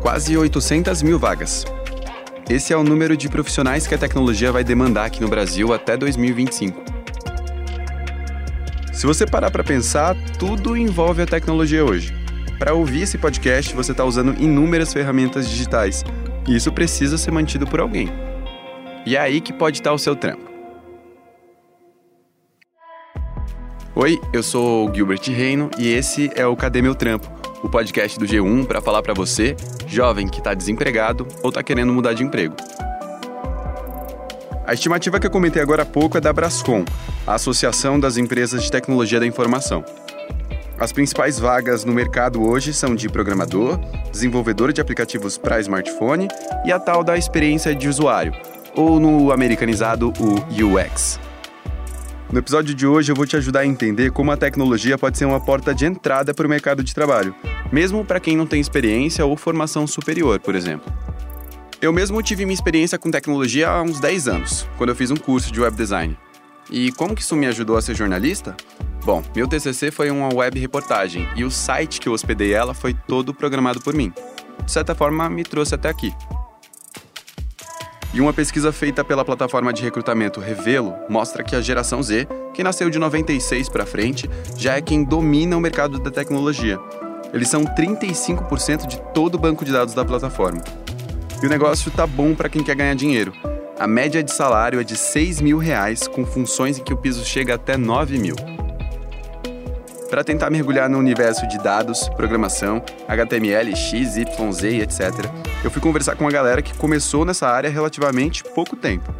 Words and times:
Quase 0.00 0.36
800 0.36 1.00
mil 1.02 1.16
vagas. 1.16 1.64
Esse 2.50 2.72
é 2.72 2.76
o 2.76 2.82
número 2.82 3.16
de 3.16 3.28
profissionais 3.28 3.86
que 3.86 3.94
a 3.94 3.98
tecnologia 3.98 4.50
vai 4.50 4.64
demandar 4.64 5.04
aqui 5.04 5.20
no 5.20 5.28
Brasil 5.28 5.72
até 5.72 5.96
2025. 5.96 6.82
Se 8.92 9.06
você 9.06 9.24
parar 9.24 9.52
para 9.52 9.62
pensar, 9.62 10.16
tudo 10.36 10.76
envolve 10.76 11.22
a 11.22 11.26
tecnologia 11.26 11.84
hoje. 11.84 12.12
Para 12.58 12.74
ouvir 12.74 13.02
esse 13.02 13.18
podcast, 13.18 13.72
você 13.76 13.92
está 13.92 14.04
usando 14.04 14.34
inúmeras 14.42 14.92
ferramentas 14.92 15.48
digitais, 15.48 16.04
e 16.48 16.56
isso 16.56 16.72
precisa 16.72 17.16
ser 17.16 17.30
mantido 17.30 17.68
por 17.68 17.78
alguém. 17.78 18.08
E 19.06 19.14
é 19.14 19.20
aí 19.20 19.40
que 19.40 19.52
pode 19.52 19.78
estar 19.78 19.92
o 19.92 19.98
seu 19.98 20.16
trampo. 20.16 20.41
Oi, 23.94 24.18
eu 24.32 24.42
sou 24.42 24.88
o 24.88 24.94
Gilbert 24.94 25.20
Reino 25.26 25.70
e 25.76 25.92
esse 25.92 26.30
é 26.34 26.46
o 26.46 26.56
Cadê 26.56 26.80
Meu 26.80 26.94
Trampo, 26.94 27.30
o 27.62 27.68
podcast 27.68 28.18
do 28.18 28.24
G1 28.24 28.64
para 28.64 28.80
falar 28.80 29.02
para 29.02 29.12
você, 29.12 29.54
jovem 29.86 30.26
que 30.28 30.38
está 30.38 30.54
desempregado 30.54 31.28
ou 31.42 31.50
está 31.50 31.62
querendo 31.62 31.92
mudar 31.92 32.14
de 32.14 32.24
emprego. 32.24 32.56
A 34.66 34.72
estimativa 34.72 35.20
que 35.20 35.26
eu 35.26 35.30
comentei 35.30 35.60
agora 35.60 35.82
há 35.82 35.86
pouco 35.86 36.16
é 36.16 36.22
da 36.22 36.32
Brascom, 36.32 36.86
a 37.26 37.34
Associação 37.34 38.00
das 38.00 38.16
Empresas 38.16 38.62
de 38.62 38.70
Tecnologia 38.70 39.20
da 39.20 39.26
Informação. 39.26 39.84
As 40.80 40.90
principais 40.90 41.38
vagas 41.38 41.84
no 41.84 41.92
mercado 41.92 42.42
hoje 42.42 42.72
são 42.72 42.94
de 42.94 43.10
programador, 43.10 43.78
desenvolvedor 44.10 44.72
de 44.72 44.80
aplicativos 44.80 45.36
para 45.36 45.60
smartphone 45.60 46.28
e 46.64 46.72
a 46.72 46.80
tal 46.80 47.04
da 47.04 47.18
experiência 47.18 47.74
de 47.74 47.90
usuário, 47.90 48.32
ou 48.74 48.98
no 48.98 49.30
americanizado 49.30 50.14
o 50.18 50.76
UX. 50.78 51.20
No 52.32 52.38
episódio 52.38 52.74
de 52.74 52.86
hoje 52.86 53.12
eu 53.12 53.14
vou 53.14 53.26
te 53.26 53.36
ajudar 53.36 53.60
a 53.60 53.66
entender 53.66 54.10
como 54.10 54.32
a 54.32 54.38
tecnologia 54.38 54.96
pode 54.96 55.18
ser 55.18 55.26
uma 55.26 55.38
porta 55.38 55.74
de 55.74 55.84
entrada 55.84 56.32
para 56.32 56.46
o 56.46 56.48
mercado 56.48 56.82
de 56.82 56.94
trabalho, 56.94 57.34
mesmo 57.70 58.06
para 58.06 58.18
quem 58.18 58.38
não 58.38 58.46
tem 58.46 58.58
experiência 58.58 59.26
ou 59.26 59.36
formação 59.36 59.86
superior, 59.86 60.40
por 60.40 60.54
exemplo. 60.54 60.90
Eu 61.78 61.92
mesmo 61.92 62.22
tive 62.22 62.46
minha 62.46 62.54
experiência 62.54 62.98
com 62.98 63.10
tecnologia 63.10 63.68
há 63.68 63.82
uns 63.82 64.00
10 64.00 64.28
anos, 64.28 64.66
quando 64.78 64.88
eu 64.88 64.96
fiz 64.96 65.10
um 65.10 65.16
curso 65.16 65.52
de 65.52 65.60
web 65.60 65.76
design. 65.76 66.16
E 66.70 66.90
como 66.92 67.14
que 67.14 67.20
isso 67.20 67.36
me 67.36 67.46
ajudou 67.46 67.76
a 67.76 67.82
ser 67.82 67.94
jornalista? 67.94 68.56
Bom, 69.04 69.22
meu 69.36 69.46
TCC 69.46 69.90
foi 69.90 70.10
uma 70.10 70.32
web 70.32 70.58
reportagem 70.58 71.28
e 71.36 71.44
o 71.44 71.50
site 71.50 72.00
que 72.00 72.08
eu 72.08 72.14
hospedei 72.14 72.54
ela 72.54 72.72
foi 72.72 72.94
todo 72.94 73.34
programado 73.34 73.78
por 73.82 73.92
mim. 73.92 74.10
De 74.64 74.72
certa 74.72 74.94
forma, 74.94 75.28
me 75.28 75.44
trouxe 75.44 75.74
até 75.74 75.90
aqui. 75.90 76.10
E 78.14 78.20
uma 78.20 78.32
pesquisa 78.32 78.70
feita 78.70 79.02
pela 79.02 79.24
plataforma 79.24 79.72
de 79.72 79.82
recrutamento 79.82 80.38
Revelo 80.38 80.94
mostra 81.08 81.42
que 81.42 81.56
a 81.56 81.62
geração 81.62 82.02
Z, 82.02 82.28
que 82.52 82.62
nasceu 82.62 82.90
de 82.90 82.98
96 82.98 83.70
para 83.70 83.86
frente, 83.86 84.28
já 84.56 84.76
é 84.76 84.82
quem 84.82 85.02
domina 85.02 85.56
o 85.56 85.60
mercado 85.60 85.98
da 85.98 86.10
tecnologia. 86.10 86.78
Eles 87.32 87.48
são 87.48 87.64
35% 87.64 88.86
de 88.86 89.00
todo 89.14 89.36
o 89.36 89.38
banco 89.38 89.64
de 89.64 89.72
dados 89.72 89.94
da 89.94 90.04
plataforma. 90.04 90.62
E 91.42 91.46
o 91.46 91.48
negócio 91.48 91.90
tá 91.90 92.06
bom 92.06 92.34
para 92.34 92.50
quem 92.50 92.62
quer 92.62 92.76
ganhar 92.76 92.94
dinheiro. 92.94 93.32
A 93.78 93.86
média 93.86 94.22
de 94.22 94.30
salário 94.30 94.78
é 94.78 94.84
de 94.84 94.94
6 94.96 95.40
mil 95.40 95.56
reais, 95.56 96.06
com 96.06 96.26
funções 96.26 96.78
em 96.78 96.84
que 96.84 96.92
o 96.92 96.98
piso 96.98 97.24
chega 97.24 97.54
até 97.54 97.78
9 97.78 98.18
mil 98.18 98.36
para 100.12 100.22
tentar 100.22 100.50
mergulhar 100.50 100.90
no 100.90 100.98
universo 100.98 101.48
de 101.48 101.56
dados, 101.56 102.06
programação, 102.10 102.82
HTML, 103.08 103.74
X, 103.74 104.18
Y, 104.18 104.52
Z, 104.52 104.82
etc. 104.82 105.51
Eu 105.64 105.70
fui 105.70 105.80
conversar 105.80 106.16
com 106.16 106.24
uma 106.24 106.30
galera 106.30 106.60
que 106.60 106.74
começou 106.74 107.24
nessa 107.24 107.48
área 107.48 107.70
relativamente 107.70 108.42
pouco 108.42 108.74
tempo. 108.74 109.14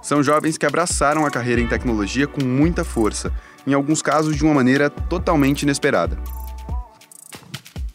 São 0.00 0.22
jovens 0.22 0.56
que 0.56 0.64
abraçaram 0.64 1.26
a 1.26 1.30
carreira 1.30 1.60
em 1.60 1.66
tecnologia 1.66 2.28
com 2.28 2.44
muita 2.44 2.84
força, 2.84 3.32
em 3.66 3.74
alguns 3.74 4.00
casos 4.00 4.36
de 4.36 4.44
uma 4.44 4.54
maneira 4.54 4.88
totalmente 4.88 5.62
inesperada. 5.62 6.16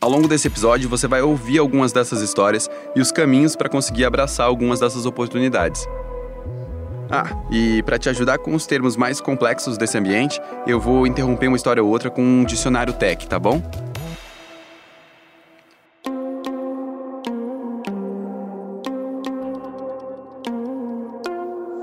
Ao 0.01 0.09
longo 0.09 0.27
desse 0.27 0.47
episódio, 0.47 0.89
você 0.89 1.07
vai 1.07 1.21
ouvir 1.21 1.59
algumas 1.59 1.93
dessas 1.93 2.21
histórias 2.21 2.69
e 2.93 2.99
os 2.99 3.11
caminhos 3.11 3.55
para 3.55 3.69
conseguir 3.69 4.03
abraçar 4.03 4.45
algumas 4.45 4.81
dessas 4.81 5.05
oportunidades. 5.05 5.87
Ah, 7.09 7.27
e 7.49 7.81
para 7.83 7.97
te 7.97 8.09
ajudar 8.09 8.39
com 8.39 8.53
os 8.53 8.65
termos 8.65 8.97
mais 8.97 9.21
complexos 9.21 9.77
desse 9.77 9.97
ambiente, 9.97 10.41
eu 10.67 10.79
vou 10.79 11.07
interromper 11.07 11.47
uma 11.47 11.57
história 11.57 11.81
ou 11.81 11.89
outra 11.89 12.09
com 12.09 12.21
um 12.21 12.43
dicionário 12.43 12.93
tech, 12.93 13.27
tá 13.27 13.39
bom? 13.39 13.61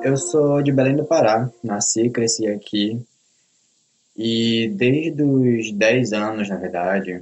Eu 0.09 0.17
sou 0.17 0.63
de 0.63 0.73
Belém 0.73 0.97
do 0.97 1.05
Pará, 1.05 1.51
nasci 1.63 2.07
e 2.07 2.11
cresci 2.11 2.47
aqui. 2.47 2.99
E 4.17 4.73
desde 4.75 5.23
os 5.23 5.71
10 5.71 6.15
anos, 6.15 6.49
na 6.49 6.57
verdade, 6.57 7.21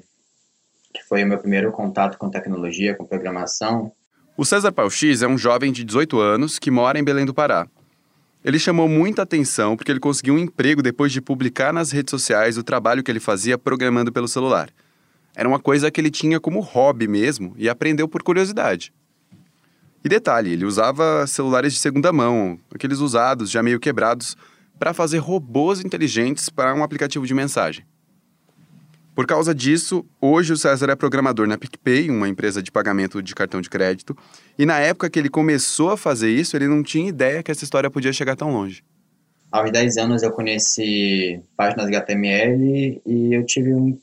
que 0.95 1.03
foi 1.03 1.25
o 1.25 1.27
meu 1.27 1.37
primeiro 1.37 1.73
contato 1.73 2.17
com 2.17 2.31
tecnologia, 2.31 2.95
com 2.95 3.05
programação. 3.05 3.91
O 4.37 4.45
César 4.45 4.71
Pauxis 4.71 5.21
é 5.21 5.27
um 5.27 5.37
jovem 5.37 5.73
de 5.73 5.83
18 5.83 6.21
anos 6.21 6.61
que 6.61 6.71
mora 6.71 6.97
em 6.97 7.03
Belém 7.03 7.27
do 7.27 7.35
Pará. 7.35 7.67
Ele 8.45 8.57
chamou 8.57 8.89
muita 8.89 9.23
atenção 9.23 9.77
porque 9.77 9.91
ele 9.91 9.99
conseguiu 9.99 10.35
um 10.35 10.39
emprego 10.39 10.81
depois 10.81 11.11
de 11.11 11.21
publicar 11.21 11.73
nas 11.73 11.91
redes 11.91 12.13
sociais 12.13 12.57
o 12.57 12.63
trabalho 12.63 13.03
que 13.03 13.11
ele 13.11 13.19
fazia 13.19 13.59
programando 13.59 14.13
pelo 14.13 14.29
celular. 14.29 14.71
Era 15.35 15.49
uma 15.49 15.59
coisa 15.59 15.91
que 15.91 16.01
ele 16.01 16.11
tinha 16.11 16.39
como 16.39 16.61
hobby 16.61 17.09
mesmo 17.09 17.53
e 17.59 17.69
aprendeu 17.69 18.07
por 18.07 18.23
curiosidade. 18.23 18.93
E 20.07 20.09
detalhe, 20.09 20.53
ele 20.53 20.65
usava 20.65 21.27
celulares 21.27 21.73
de 21.73 21.81
segunda 21.81 22.13
mão, 22.13 22.61
aqueles 22.73 23.01
usados, 23.01 23.51
já 23.51 23.61
meio 23.61 23.81
quebrados, 23.81 24.37
para 24.79 24.95
fazer 24.95 25.19
robôs 25.19 25.85
inteligentes 25.85 26.49
para 26.49 26.73
um 26.73 26.85
aplicativo 26.85 27.27
de 27.27 27.35
mensagem. 27.35 27.85
Por 29.17 29.27
causa 29.27 29.53
disso, 29.53 30.07
hoje 30.21 30.53
o 30.53 30.57
César 30.57 30.91
é 30.91 30.95
programador 30.95 31.49
na 31.49 31.59
PicPay, 31.59 32.09
uma 32.09 32.29
empresa 32.29 32.63
de 32.63 32.71
pagamento 32.71 33.21
de 33.21 33.35
cartão 33.35 33.61
de 33.61 33.69
crédito, 33.69 34.17
e 34.57 34.65
na 34.65 34.79
época 34.79 35.11
que 35.11 35.19
ele 35.19 35.29
começou 35.29 35.91
a 35.91 35.97
fazer 35.97 36.31
isso, 36.31 36.57
ele 36.57 36.69
não 36.69 36.85
tinha 36.85 37.09
ideia 37.09 37.43
que 37.43 37.51
essa 37.51 37.65
história 37.65 37.91
podia 37.91 38.13
chegar 38.13 38.37
tão 38.37 38.53
longe. 38.53 38.85
Aos 39.51 39.73
10 39.73 39.97
anos 39.97 40.23
eu 40.23 40.31
conheci 40.31 41.43
páginas 41.57 41.89
HTML 41.89 43.03
e 43.05 43.35
eu 43.35 43.45
tive 43.45 43.75
um 43.75 43.99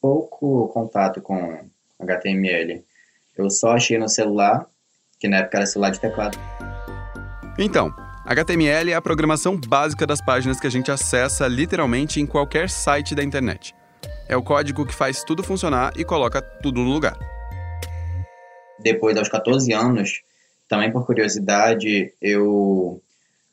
pouco 0.00 0.68
contato 0.68 1.20
com 1.20 1.58
HTML. 2.00 2.82
Eu 3.36 3.50
só 3.50 3.72
achei 3.72 3.98
no 3.98 4.08
celular, 4.08 4.66
que 5.26 5.28
na 5.28 5.38
época 5.38 5.58
era 5.58 5.66
celular 5.66 5.90
de 5.90 6.00
teclado. 6.00 6.38
Então, 7.58 7.92
HTML 8.24 8.92
é 8.92 8.94
a 8.94 9.02
programação 9.02 9.56
básica 9.56 10.06
das 10.06 10.20
páginas 10.20 10.60
que 10.60 10.66
a 10.66 10.70
gente 10.70 10.90
acessa 10.90 11.48
literalmente 11.48 12.20
em 12.20 12.26
qualquer 12.26 12.70
site 12.70 13.14
da 13.14 13.24
internet. 13.24 13.74
É 14.28 14.36
o 14.36 14.42
código 14.42 14.86
que 14.86 14.94
faz 14.94 15.24
tudo 15.24 15.42
funcionar 15.42 15.92
e 15.96 16.04
coloca 16.04 16.40
tudo 16.40 16.80
no 16.80 16.90
lugar. 16.90 17.16
Depois, 18.78 19.16
aos 19.16 19.28
14 19.28 19.72
anos, 19.72 20.22
também 20.68 20.92
por 20.92 21.04
curiosidade, 21.04 22.12
eu 22.20 23.00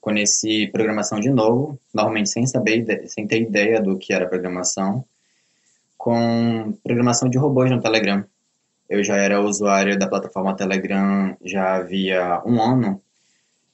conheci 0.01 0.67
programação 0.67 1.19
de 1.19 1.29
novo, 1.29 1.79
normalmente 1.93 2.29
sem 2.29 2.45
saber, 2.45 3.07
sem 3.07 3.25
ter 3.25 3.41
ideia 3.41 3.81
do 3.81 3.97
que 3.97 4.13
era 4.13 4.27
programação, 4.27 5.03
com 5.97 6.77
programação 6.83 7.29
de 7.29 7.37
robôs 7.37 7.71
no 7.71 7.81
Telegram. 7.81 8.23
Eu 8.89 9.03
já 9.03 9.15
era 9.17 9.41
usuário 9.41 9.97
da 9.97 10.07
plataforma 10.07 10.55
Telegram 10.55 11.35
já 11.43 11.75
havia 11.75 12.41
um 12.45 12.61
ano 12.61 13.01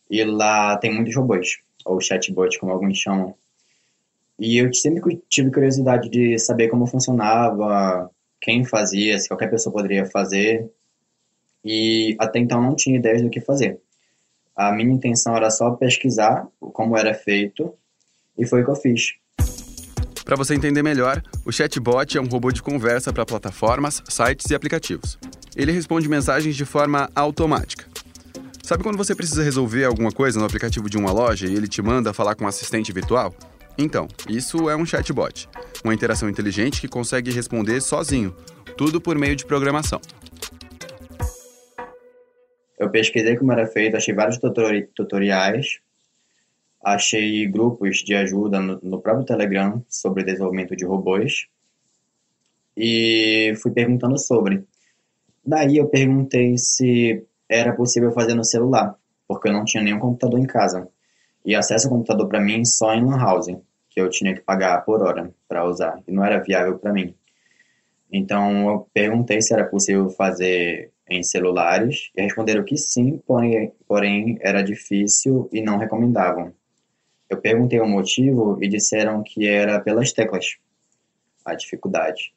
e 0.09 0.23
lá 0.23 0.77
tem 0.77 0.93
muitos 0.93 1.15
robôs, 1.15 1.59
ou 1.85 2.01
chatbot, 2.01 2.57
como 2.59 2.71
alguns 2.71 2.97
chamam. 2.97 3.35
E 4.39 4.57
eu 4.57 4.73
sempre 4.73 5.21
tive 5.29 5.51
curiosidade 5.51 6.09
de 6.09 6.39
saber 6.39 6.69
como 6.69 6.87
funcionava, 6.87 8.09
quem 8.39 8.63
fazia, 8.63 9.19
se 9.19 9.27
qualquer 9.27 9.49
pessoa 9.49 9.73
poderia 9.73 10.05
fazer. 10.05 10.71
E 11.63 12.15
até 12.17 12.39
então 12.39 12.61
não 12.61 12.75
tinha 12.75 12.97
ideias 12.97 13.21
do 13.21 13.29
que 13.29 13.41
fazer. 13.41 13.79
A 14.55 14.71
minha 14.71 14.93
intenção 14.93 15.35
era 15.35 15.49
só 15.51 15.71
pesquisar 15.71 16.47
como 16.59 16.97
era 16.97 17.13
feito 17.13 17.73
e 18.37 18.45
foi 18.45 18.61
o 18.61 18.65
que 18.65 18.71
eu 18.71 18.75
fiz. 18.75 19.18
Para 20.29 20.35
você 20.35 20.53
entender 20.53 20.83
melhor, 20.83 21.23
o 21.43 21.51
chatbot 21.51 22.15
é 22.15 22.21
um 22.21 22.27
robô 22.27 22.51
de 22.51 22.61
conversa 22.61 23.11
para 23.11 23.25
plataformas, 23.25 24.03
sites 24.07 24.47
e 24.51 24.53
aplicativos. 24.53 25.17
Ele 25.55 25.71
responde 25.71 26.07
mensagens 26.07 26.55
de 26.55 26.65
forma 26.65 27.09
automática. 27.15 27.87
Sabe 28.61 28.83
quando 28.83 28.95
você 28.95 29.15
precisa 29.15 29.41
resolver 29.41 29.85
alguma 29.85 30.11
coisa 30.11 30.37
no 30.39 30.45
aplicativo 30.45 30.87
de 30.87 30.99
uma 30.99 31.11
loja 31.11 31.47
e 31.47 31.55
ele 31.55 31.67
te 31.67 31.81
manda 31.81 32.13
falar 32.13 32.35
com 32.35 32.43
um 32.43 32.47
assistente 32.47 32.93
virtual? 32.93 33.33
Então, 33.75 34.07
isso 34.29 34.69
é 34.69 34.75
um 34.75 34.85
chatbot, 34.85 35.49
uma 35.83 35.95
interação 35.95 36.29
inteligente 36.29 36.79
que 36.79 36.87
consegue 36.87 37.31
responder 37.31 37.81
sozinho, 37.81 38.31
tudo 38.77 39.01
por 39.01 39.17
meio 39.17 39.35
de 39.35 39.47
programação. 39.47 39.99
Eu 42.77 42.91
pesquisei 42.91 43.35
como 43.35 43.51
era 43.51 43.65
feito, 43.65 43.97
achei 43.97 44.13
vários 44.13 44.37
tutoriais, 44.95 45.79
achei 46.81 47.45
grupos 47.47 47.97
de 47.97 48.15
ajuda 48.15 48.59
no, 48.59 48.79
no 48.81 49.01
próprio 49.01 49.25
Telegram 49.25 49.83
sobre 49.89 50.23
desenvolvimento 50.23 50.75
de 50.75 50.85
robôs 50.85 51.47
e 52.75 53.53
fui 53.61 53.71
perguntando 53.71 54.17
sobre. 54.17 54.63
Daí 55.45 55.77
eu 55.77 55.87
perguntei 55.87 56.57
se 56.57 57.25
era 57.47 57.73
possível 57.73 58.11
fazer 58.11 58.35
no 58.35 58.43
celular, 58.43 58.95
porque 59.27 59.49
eu 59.49 59.53
não 59.53 59.65
tinha 59.65 59.83
nenhum 59.83 59.99
computador 59.99 60.39
em 60.39 60.45
casa. 60.45 60.87
E 61.45 61.55
acesso 61.55 61.87
ao 61.87 61.93
computador 61.93 62.27
para 62.27 62.39
mim 62.39 62.63
só 62.63 62.93
em 62.93 63.03
lan 63.03 63.17
house 63.17 63.47
que 63.89 63.99
eu 63.99 64.09
tinha 64.09 64.33
que 64.33 64.41
pagar 64.41 64.85
por 64.85 65.01
hora 65.01 65.33
para 65.47 65.65
usar, 65.65 66.01
e 66.07 66.11
não 66.11 66.23
era 66.23 66.41
viável 66.41 66.77
para 66.77 66.93
mim. 66.93 67.13
Então 68.11 68.69
eu 68.69 68.89
perguntei 68.93 69.41
se 69.41 69.53
era 69.53 69.65
possível 69.65 70.09
fazer 70.09 70.91
em 71.09 71.23
celulares 71.23 72.11
e 72.15 72.21
responderam 72.21 72.63
que 72.63 72.77
sim, 72.77 73.17
porém, 73.25 73.73
porém 73.87 74.37
era 74.41 74.61
difícil 74.61 75.49
e 75.51 75.61
não 75.61 75.77
recomendavam. 75.77 76.53
Eu 77.29 77.37
perguntei 77.37 77.79
o 77.79 77.87
motivo 77.87 78.57
e 78.61 78.67
disseram 78.67 79.21
que 79.21 79.47
era 79.47 79.79
pelas 79.79 80.11
teclas, 80.11 80.57
a 81.45 81.53
dificuldade. 81.53 82.33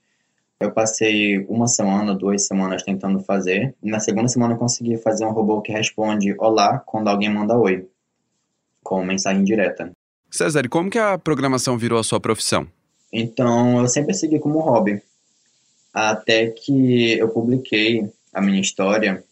Eu 0.61 0.71
passei 0.71 1.39
uma 1.49 1.67
semana, 1.67 2.15
duas 2.15 2.47
semanas 2.47 2.83
tentando 2.83 3.19
fazer, 3.21 3.75
e 3.83 3.91
na 3.91 3.99
segunda 3.99 4.29
semana 4.29 4.55
eu 4.55 4.59
consegui 4.59 4.97
fazer 4.97 5.25
um 5.25 5.33
robô 5.33 5.61
que 5.61 5.73
responde 5.73 6.37
olá 6.39 6.79
quando 6.79 7.09
alguém 7.09 7.29
manda 7.29 7.57
oi, 7.57 7.89
com 8.83 9.05
mensagem 9.05 9.43
direta. 9.43 9.91
César, 10.31 10.69
como 10.69 10.89
que 10.89 10.99
a 10.99 11.19
programação 11.19 11.77
virou 11.77 11.99
a 11.99 12.05
sua 12.05 12.21
profissão? 12.21 12.67
Então, 13.13 13.81
eu 13.81 13.89
sempre 13.89 14.15
segui 14.15 14.39
como 14.39 14.61
hobby, 14.61 15.03
até 15.93 16.49
que 16.49 17.19
eu 17.19 17.29
publiquei 17.29 18.11
a 18.33 18.41
minha 18.41 18.61
história, 18.61 19.25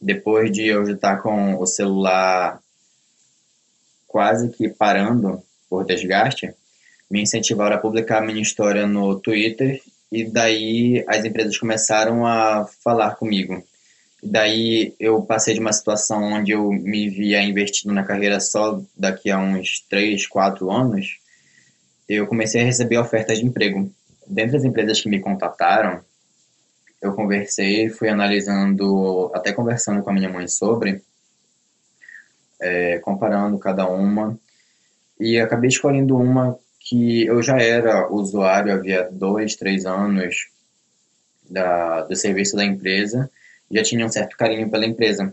depois 0.00 0.52
de 0.52 0.66
eu 0.66 0.84
já 0.84 0.92
estar 0.92 1.16
com 1.22 1.56
o 1.58 1.66
celular 1.66 2.60
quase 4.10 4.48
que 4.50 4.68
parando 4.68 5.40
por 5.68 5.84
desgaste, 5.86 6.52
me 7.08 7.22
incentivaram 7.22 7.76
a 7.76 7.80
publicar 7.80 8.20
minha 8.20 8.42
história 8.42 8.86
no 8.86 9.18
Twitter 9.20 9.80
e 10.10 10.24
daí 10.24 11.04
as 11.06 11.24
empresas 11.24 11.56
começaram 11.56 12.26
a 12.26 12.66
falar 12.84 13.14
comigo. 13.14 13.62
Daí 14.22 14.94
eu 14.98 15.22
passei 15.22 15.54
de 15.54 15.60
uma 15.60 15.72
situação 15.72 16.24
onde 16.24 16.50
eu 16.50 16.72
me 16.72 17.08
via 17.08 17.40
investindo 17.40 17.94
na 17.94 18.04
carreira 18.04 18.40
só 18.40 18.82
daqui 18.96 19.30
a 19.30 19.38
uns 19.38 19.80
3, 19.88 20.26
4 20.26 20.70
anos, 20.70 21.18
eu 22.08 22.26
comecei 22.26 22.60
a 22.60 22.64
receber 22.64 22.98
ofertas 22.98 23.38
de 23.38 23.46
emprego. 23.46 23.90
Dentre 24.26 24.56
as 24.56 24.64
empresas 24.64 25.00
que 25.00 25.08
me 25.08 25.20
contataram, 25.20 26.00
eu 27.00 27.14
conversei, 27.14 27.88
fui 27.88 28.08
analisando, 28.08 29.30
até 29.32 29.52
conversando 29.52 30.02
com 30.02 30.10
a 30.10 30.12
minha 30.12 30.28
mãe 30.28 30.48
sobre, 30.48 31.00
é, 32.60 32.98
comparando 32.98 33.58
cada 33.58 33.86
uma, 33.88 34.38
e 35.18 35.38
acabei 35.38 35.68
escolhendo 35.68 36.16
uma 36.16 36.58
que 36.80 37.26
eu 37.26 37.42
já 37.42 37.60
era 37.60 38.10
usuário 38.10 38.72
havia 38.72 39.08
dois, 39.10 39.54
três 39.54 39.84
anos 39.84 40.48
da, 41.48 42.02
do 42.02 42.16
serviço 42.16 42.56
da 42.56 42.64
empresa, 42.64 43.30
já 43.70 43.82
tinha 43.82 44.04
um 44.04 44.08
certo 44.08 44.36
carinho 44.36 44.70
pela 44.70 44.86
empresa. 44.86 45.32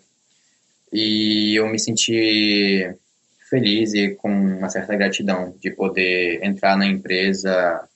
E 0.91 1.55
eu 1.55 1.67
me 1.67 1.79
senti 1.79 2.93
feliz 3.49 3.93
e 3.93 4.09
com 4.15 4.29
uma 4.29 4.69
certa 4.69 4.95
gratidão 4.95 5.55
de 5.59 5.71
poder 5.71 6.43
entrar 6.43 6.77
na 6.77 6.85
empresa 6.85 7.87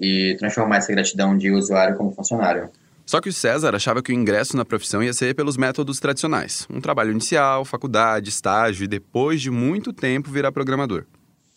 e 0.00 0.34
transformar 0.38 0.78
essa 0.78 0.92
gratidão 0.92 1.36
de 1.36 1.50
usuário 1.50 1.96
como 1.96 2.12
funcionário. 2.12 2.70
Só 3.06 3.20
que 3.20 3.28
o 3.28 3.32
César 3.32 3.74
achava 3.76 4.02
que 4.02 4.10
o 4.10 4.14
ingresso 4.14 4.56
na 4.56 4.64
profissão 4.64 5.00
ia 5.00 5.12
ser 5.12 5.32
pelos 5.34 5.56
métodos 5.56 6.00
tradicionais: 6.00 6.66
um 6.68 6.80
trabalho 6.80 7.12
inicial, 7.12 7.64
faculdade, 7.64 8.28
estágio 8.28 8.84
e 8.84 8.88
depois 8.88 9.40
de 9.40 9.50
muito 9.50 9.92
tempo 9.92 10.28
virar 10.28 10.50
programador. 10.50 11.06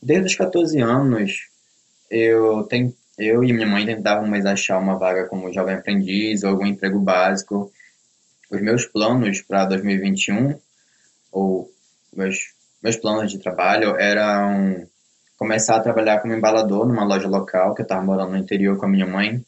Desde 0.01 0.27
os 0.27 0.35
14 0.35 0.79
anos, 0.79 1.47
eu, 2.09 2.67
eu 3.17 3.43
e 3.43 3.51
minha 3.51 3.67
mãe 3.67 3.85
tentávamos 3.85 4.45
achar 4.45 4.77
uma 4.77 4.97
vaga 4.97 5.25
como 5.25 5.51
jovem 5.51 5.75
aprendiz 5.75 6.43
ou 6.43 6.51
algum 6.51 6.67
emprego 6.67 6.99
básico. 6.99 7.71
Os 8.51 8.61
meus 8.61 8.85
planos 8.85 9.41
para 9.41 9.65
2021, 9.65 10.55
ou 11.31 11.69
meus, 12.15 12.53
meus 12.81 12.95
planos 12.95 13.31
de 13.31 13.39
trabalho, 13.39 13.95
eram 13.97 14.87
começar 15.37 15.77
a 15.77 15.81
trabalhar 15.81 16.19
como 16.19 16.33
embalador 16.33 16.87
numa 16.87 17.03
loja 17.03 17.27
local, 17.27 17.73
que 17.73 17.81
eu 17.81 17.83
estava 17.83 18.03
morando 18.03 18.31
no 18.31 18.37
interior 18.37 18.77
com 18.77 18.85
a 18.85 18.89
minha 18.89 19.05
mãe. 19.05 19.43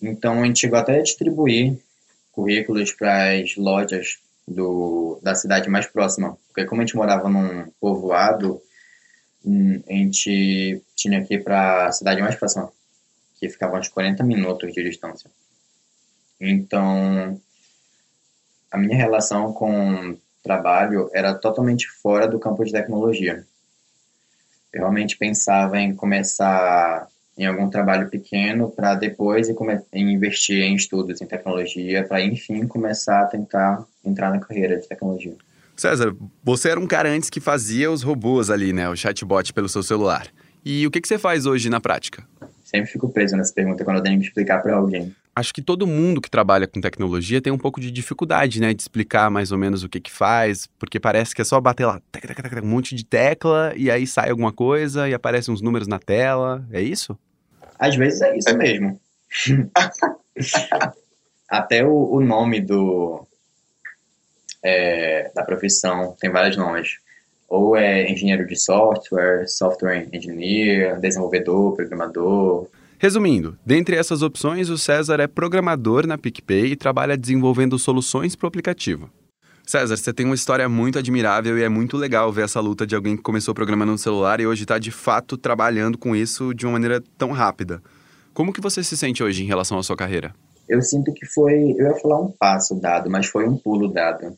Então, 0.00 0.42
a 0.42 0.46
gente 0.46 0.60
chegou 0.60 0.78
até 0.78 0.98
a 0.98 1.02
distribuir 1.02 1.78
currículos 2.32 2.92
para 2.92 3.32
as 3.38 3.56
lojas 3.56 4.18
do, 4.46 5.18
da 5.22 5.34
cidade 5.34 5.68
mais 5.68 5.86
próxima, 5.86 6.36
porque 6.48 6.64
como 6.64 6.80
a 6.80 6.84
gente 6.84 6.96
morava 6.96 7.28
num 7.28 7.70
povoado, 7.80 8.62
Hum, 9.44 9.82
a 9.88 9.92
gente 9.92 10.82
tinha 10.94 11.24
que 11.24 11.34
ir 11.34 11.44
para 11.44 11.86
a 11.86 11.92
cidade 11.92 12.20
mais 12.20 12.36
próxima, 12.36 12.70
que 13.38 13.48
ficava 13.48 13.78
uns 13.78 13.88
40 13.88 14.22
minutos 14.22 14.72
de 14.72 14.82
distância. 14.82 15.30
Então, 16.38 17.40
a 18.70 18.78
minha 18.78 18.96
relação 18.96 19.52
com 19.52 20.16
trabalho 20.42 21.10
era 21.12 21.34
totalmente 21.34 21.88
fora 21.88 22.28
do 22.28 22.38
campo 22.38 22.64
de 22.64 22.72
tecnologia. 22.72 23.46
Eu 24.72 24.80
realmente 24.80 25.16
pensava 25.16 25.80
em 25.80 25.94
começar 25.94 27.08
em 27.36 27.46
algum 27.46 27.68
trabalho 27.70 28.08
pequeno 28.08 28.70
para 28.70 28.94
depois 28.94 29.48
investir 29.94 30.62
em 30.62 30.74
estudos 30.74 31.20
em 31.20 31.26
tecnologia, 31.26 32.04
para 32.06 32.20
enfim 32.20 32.66
começar 32.66 33.22
a 33.22 33.26
tentar 33.26 33.84
entrar 34.04 34.30
na 34.30 34.38
carreira 34.38 34.78
de 34.78 34.86
tecnologia. 34.86 35.34
César, 35.76 36.14
você 36.44 36.68
era 36.70 36.78
um 36.78 36.86
cara 36.86 37.08
antes 37.08 37.30
que 37.30 37.40
fazia 37.40 37.90
os 37.90 38.02
robôs 38.02 38.50
ali, 38.50 38.72
né? 38.72 38.88
O 38.88 38.96
chatbot 38.96 39.52
pelo 39.54 39.68
seu 39.68 39.82
celular. 39.82 40.26
E 40.62 40.86
o 40.86 40.90
que, 40.90 41.00
que 41.00 41.08
você 41.08 41.18
faz 41.18 41.46
hoje 41.46 41.70
na 41.70 41.80
prática? 41.80 42.22
Sempre 42.62 42.90
fico 42.90 43.08
preso 43.08 43.36
nessa 43.36 43.52
pergunta 43.52 43.82
quando 43.82 43.96
eu 43.96 44.02
tenho 44.02 44.20
que 44.20 44.26
explicar 44.26 44.62
para 44.62 44.74
alguém. 44.74 45.14
Acho 45.40 45.54
que 45.54 45.62
todo 45.62 45.86
mundo 45.86 46.20
que 46.20 46.30
trabalha 46.30 46.66
com 46.66 46.82
tecnologia 46.82 47.40
tem 47.40 47.50
um 47.50 47.56
pouco 47.56 47.80
de 47.80 47.90
dificuldade, 47.90 48.60
né? 48.60 48.74
De 48.74 48.82
explicar 48.82 49.30
mais 49.30 49.50
ou 49.50 49.56
menos 49.56 49.82
o 49.82 49.88
que 49.88 49.98
que 49.98 50.10
faz, 50.10 50.68
porque 50.78 51.00
parece 51.00 51.34
que 51.34 51.40
é 51.40 51.44
só 51.44 51.58
bater 51.58 51.86
lá 51.86 51.98
um 52.62 52.66
monte 52.66 52.94
de 52.94 53.06
tecla 53.06 53.72
e 53.74 53.90
aí 53.90 54.06
sai 54.06 54.28
alguma 54.28 54.52
coisa 54.52 55.08
e 55.08 55.14
aparecem 55.14 55.54
uns 55.54 55.62
números 55.62 55.88
na 55.88 55.98
tela. 55.98 56.62
É 56.70 56.82
isso? 56.82 57.18
Às 57.78 57.96
vezes 57.96 58.20
é 58.20 58.36
isso 58.36 58.54
mesmo. 58.54 59.00
Até 61.48 61.86
o, 61.86 62.12
o 62.12 62.20
nome 62.20 62.60
do, 62.60 63.26
é, 64.62 65.30
da 65.34 65.42
profissão, 65.42 66.14
tem 66.20 66.28
vários 66.28 66.58
nomes. 66.58 66.98
Ou 67.48 67.74
é 67.74 68.10
engenheiro 68.10 68.46
de 68.46 68.56
software, 68.56 69.48
software 69.48 70.06
engineer, 70.12 71.00
desenvolvedor, 71.00 71.74
programador. 71.74 72.68
Resumindo, 73.02 73.58
dentre 73.64 73.96
essas 73.96 74.20
opções, 74.20 74.68
o 74.68 74.76
César 74.76 75.20
é 75.20 75.26
programador 75.26 76.06
na 76.06 76.18
PicPay 76.18 76.72
e 76.72 76.76
trabalha 76.76 77.16
desenvolvendo 77.16 77.78
soluções 77.78 78.36
para 78.36 78.44
o 78.44 78.48
aplicativo. 78.48 79.08
César, 79.66 79.96
você 79.96 80.12
tem 80.12 80.26
uma 80.26 80.34
história 80.34 80.68
muito 80.68 80.98
admirável 80.98 81.58
e 81.58 81.62
é 81.62 81.68
muito 81.70 81.96
legal 81.96 82.30
ver 82.30 82.44
essa 82.44 82.60
luta 82.60 82.86
de 82.86 82.94
alguém 82.94 83.16
que 83.16 83.22
começou 83.22 83.54
programando 83.54 83.92
no 83.92 83.96
celular 83.96 84.38
e 84.38 84.46
hoje 84.46 84.64
está 84.64 84.78
de 84.78 84.90
fato 84.90 85.38
trabalhando 85.38 85.96
com 85.96 86.14
isso 86.14 86.52
de 86.52 86.66
uma 86.66 86.72
maneira 86.72 87.02
tão 87.16 87.32
rápida. 87.32 87.82
Como 88.34 88.52
que 88.52 88.60
você 88.60 88.84
se 88.84 88.98
sente 88.98 89.22
hoje 89.22 89.44
em 89.44 89.46
relação 89.46 89.78
à 89.78 89.82
sua 89.82 89.96
carreira? 89.96 90.34
Eu 90.68 90.82
sinto 90.82 91.10
que 91.14 91.24
foi, 91.24 91.74
eu 91.78 91.86
ia 91.86 91.94
falar 92.02 92.20
um 92.20 92.30
passo 92.30 92.78
dado, 92.78 93.08
mas 93.08 93.24
foi 93.24 93.48
um 93.48 93.56
pulo 93.56 93.88
dado 93.88 94.36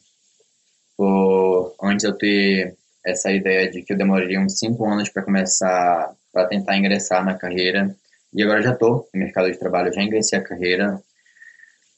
por 0.97 1.75
antes 1.83 2.04
eu 2.04 2.16
ter 2.16 2.76
essa 3.04 3.33
ideia 3.33 3.69
de 3.69 3.83
que 3.83 3.92
eu 3.92 3.97
demoraria 3.97 4.38
uns 4.38 4.57
cinco 4.57 4.88
anos 4.88 5.09
para 5.09 5.25
começar, 5.25 6.14
para 6.33 6.47
tentar 6.47 6.76
ingressar 6.76 7.25
na 7.25 7.35
carreira. 7.35 7.92
E 8.35 8.43
agora 8.43 8.62
já 8.62 8.73
estou 8.73 9.09
no 9.12 9.21
mercado 9.21 9.51
de 9.51 9.59
trabalho, 9.59 9.93
já 9.93 10.03
ingressei 10.03 10.39
a 10.39 10.43
carreira 10.43 10.99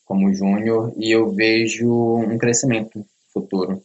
como 0.05 0.33
júnior 0.35 0.93
e 0.97 1.15
eu 1.15 1.33
vejo 1.33 1.89
um 1.89 2.37
crescimento 2.37 3.05
futuro. 3.33 3.83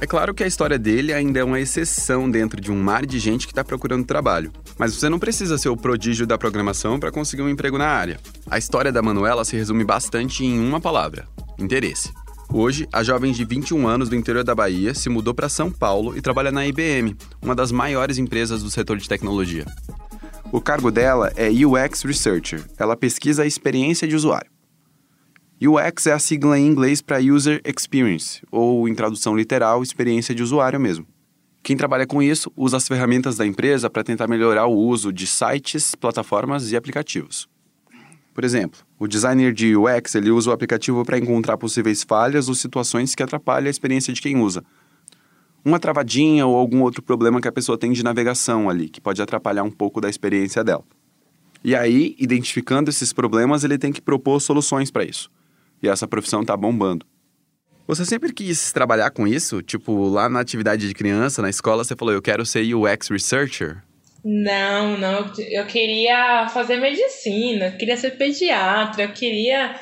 É 0.00 0.06
claro 0.06 0.34
que 0.34 0.44
a 0.44 0.46
história 0.46 0.78
dele 0.78 1.12
ainda 1.12 1.38
é 1.38 1.44
uma 1.44 1.60
exceção 1.60 2.30
dentro 2.30 2.60
de 2.60 2.70
um 2.70 2.76
mar 2.76 3.06
de 3.06 3.18
gente 3.18 3.46
que 3.46 3.52
está 3.52 3.64
procurando 3.64 4.04
trabalho. 4.04 4.52
Mas 4.76 4.94
você 4.94 5.08
não 5.08 5.18
precisa 5.18 5.56
ser 5.56 5.68
o 5.70 5.76
prodígio 5.76 6.26
da 6.26 6.36
programação 6.36 7.00
para 7.00 7.10
conseguir 7.10 7.42
um 7.42 7.48
emprego 7.48 7.78
na 7.78 7.86
área. 7.86 8.18
A 8.50 8.58
história 8.58 8.92
da 8.92 9.00
Manuela 9.00 9.44
se 9.44 9.56
resume 9.56 9.84
bastante 9.84 10.44
em 10.44 10.58
uma 10.58 10.80
palavra: 10.80 11.26
interesse. 11.58 12.12
Hoje, 12.52 12.86
a 12.92 13.02
jovem 13.02 13.32
de 13.32 13.44
21 13.44 13.88
anos 13.88 14.08
do 14.08 14.16
interior 14.16 14.44
da 14.44 14.54
Bahia 14.54 14.94
se 14.94 15.08
mudou 15.08 15.32
para 15.32 15.48
São 15.48 15.70
Paulo 15.70 16.16
e 16.16 16.20
trabalha 16.20 16.52
na 16.52 16.66
IBM, 16.66 17.16
uma 17.42 17.54
das 17.54 17.72
maiores 17.72 18.18
empresas 18.18 18.62
do 18.62 18.70
setor 18.70 18.98
de 18.98 19.08
tecnologia. 19.08 19.64
O 20.56 20.60
cargo 20.62 20.90
dela 20.90 21.30
é 21.36 21.50
UX 21.50 22.00
Researcher. 22.00 22.64
Ela 22.78 22.96
pesquisa 22.96 23.42
a 23.42 23.46
experiência 23.46 24.08
de 24.08 24.16
usuário. 24.16 24.50
UX 25.60 26.06
é 26.06 26.12
a 26.14 26.18
sigla 26.18 26.58
em 26.58 26.66
inglês 26.66 27.02
para 27.02 27.20
User 27.20 27.60
Experience, 27.62 28.40
ou 28.50 28.88
em 28.88 28.94
tradução 28.94 29.36
literal, 29.36 29.82
experiência 29.82 30.34
de 30.34 30.42
usuário 30.42 30.80
mesmo. 30.80 31.06
Quem 31.62 31.76
trabalha 31.76 32.06
com 32.06 32.22
isso 32.22 32.50
usa 32.56 32.78
as 32.78 32.88
ferramentas 32.88 33.36
da 33.36 33.46
empresa 33.46 33.90
para 33.90 34.02
tentar 34.02 34.28
melhorar 34.28 34.64
o 34.64 34.74
uso 34.74 35.12
de 35.12 35.26
sites, 35.26 35.94
plataformas 35.94 36.72
e 36.72 36.76
aplicativos. 36.76 37.46
Por 38.32 38.42
exemplo, 38.42 38.80
o 38.98 39.06
designer 39.06 39.52
de 39.52 39.76
UX 39.76 40.14
ele 40.14 40.30
usa 40.30 40.48
o 40.48 40.54
aplicativo 40.54 41.04
para 41.04 41.18
encontrar 41.18 41.58
possíveis 41.58 42.02
falhas 42.02 42.48
ou 42.48 42.54
situações 42.54 43.14
que 43.14 43.22
atrapalham 43.22 43.66
a 43.66 43.70
experiência 43.70 44.10
de 44.10 44.22
quem 44.22 44.38
usa. 44.38 44.64
Uma 45.66 45.80
travadinha 45.80 46.46
ou 46.46 46.54
algum 46.54 46.80
outro 46.82 47.02
problema 47.02 47.40
que 47.40 47.48
a 47.48 47.52
pessoa 47.52 47.76
tem 47.76 47.90
de 47.90 48.04
navegação 48.04 48.70
ali, 48.70 48.88
que 48.88 49.00
pode 49.00 49.20
atrapalhar 49.20 49.64
um 49.64 49.70
pouco 49.70 50.00
da 50.00 50.08
experiência 50.08 50.62
dela. 50.62 50.84
E 51.64 51.74
aí, 51.74 52.14
identificando 52.20 52.88
esses 52.88 53.12
problemas, 53.12 53.64
ele 53.64 53.76
tem 53.76 53.90
que 53.90 54.00
propor 54.00 54.38
soluções 54.38 54.92
para 54.92 55.02
isso. 55.02 55.28
E 55.82 55.88
essa 55.88 56.06
profissão 56.06 56.42
está 56.42 56.56
bombando. 56.56 57.04
Você 57.84 58.04
sempre 58.04 58.32
quis 58.32 58.70
trabalhar 58.70 59.10
com 59.10 59.26
isso? 59.26 59.60
Tipo, 59.60 60.08
lá 60.08 60.28
na 60.28 60.38
atividade 60.38 60.86
de 60.86 60.94
criança, 60.94 61.42
na 61.42 61.50
escola, 61.50 61.82
você 61.82 61.96
falou, 61.96 62.14
eu 62.14 62.22
quero 62.22 62.46
ser 62.46 62.72
UX 62.72 63.08
Researcher? 63.08 63.82
Não, 64.24 64.96
não. 64.96 65.32
Eu 65.36 65.66
queria 65.66 66.46
fazer 66.48 66.76
medicina, 66.76 67.66
eu 67.66 67.76
queria 67.76 67.96
ser 67.96 68.12
pediatra, 68.12 69.02
eu 69.02 69.12
queria 69.12 69.74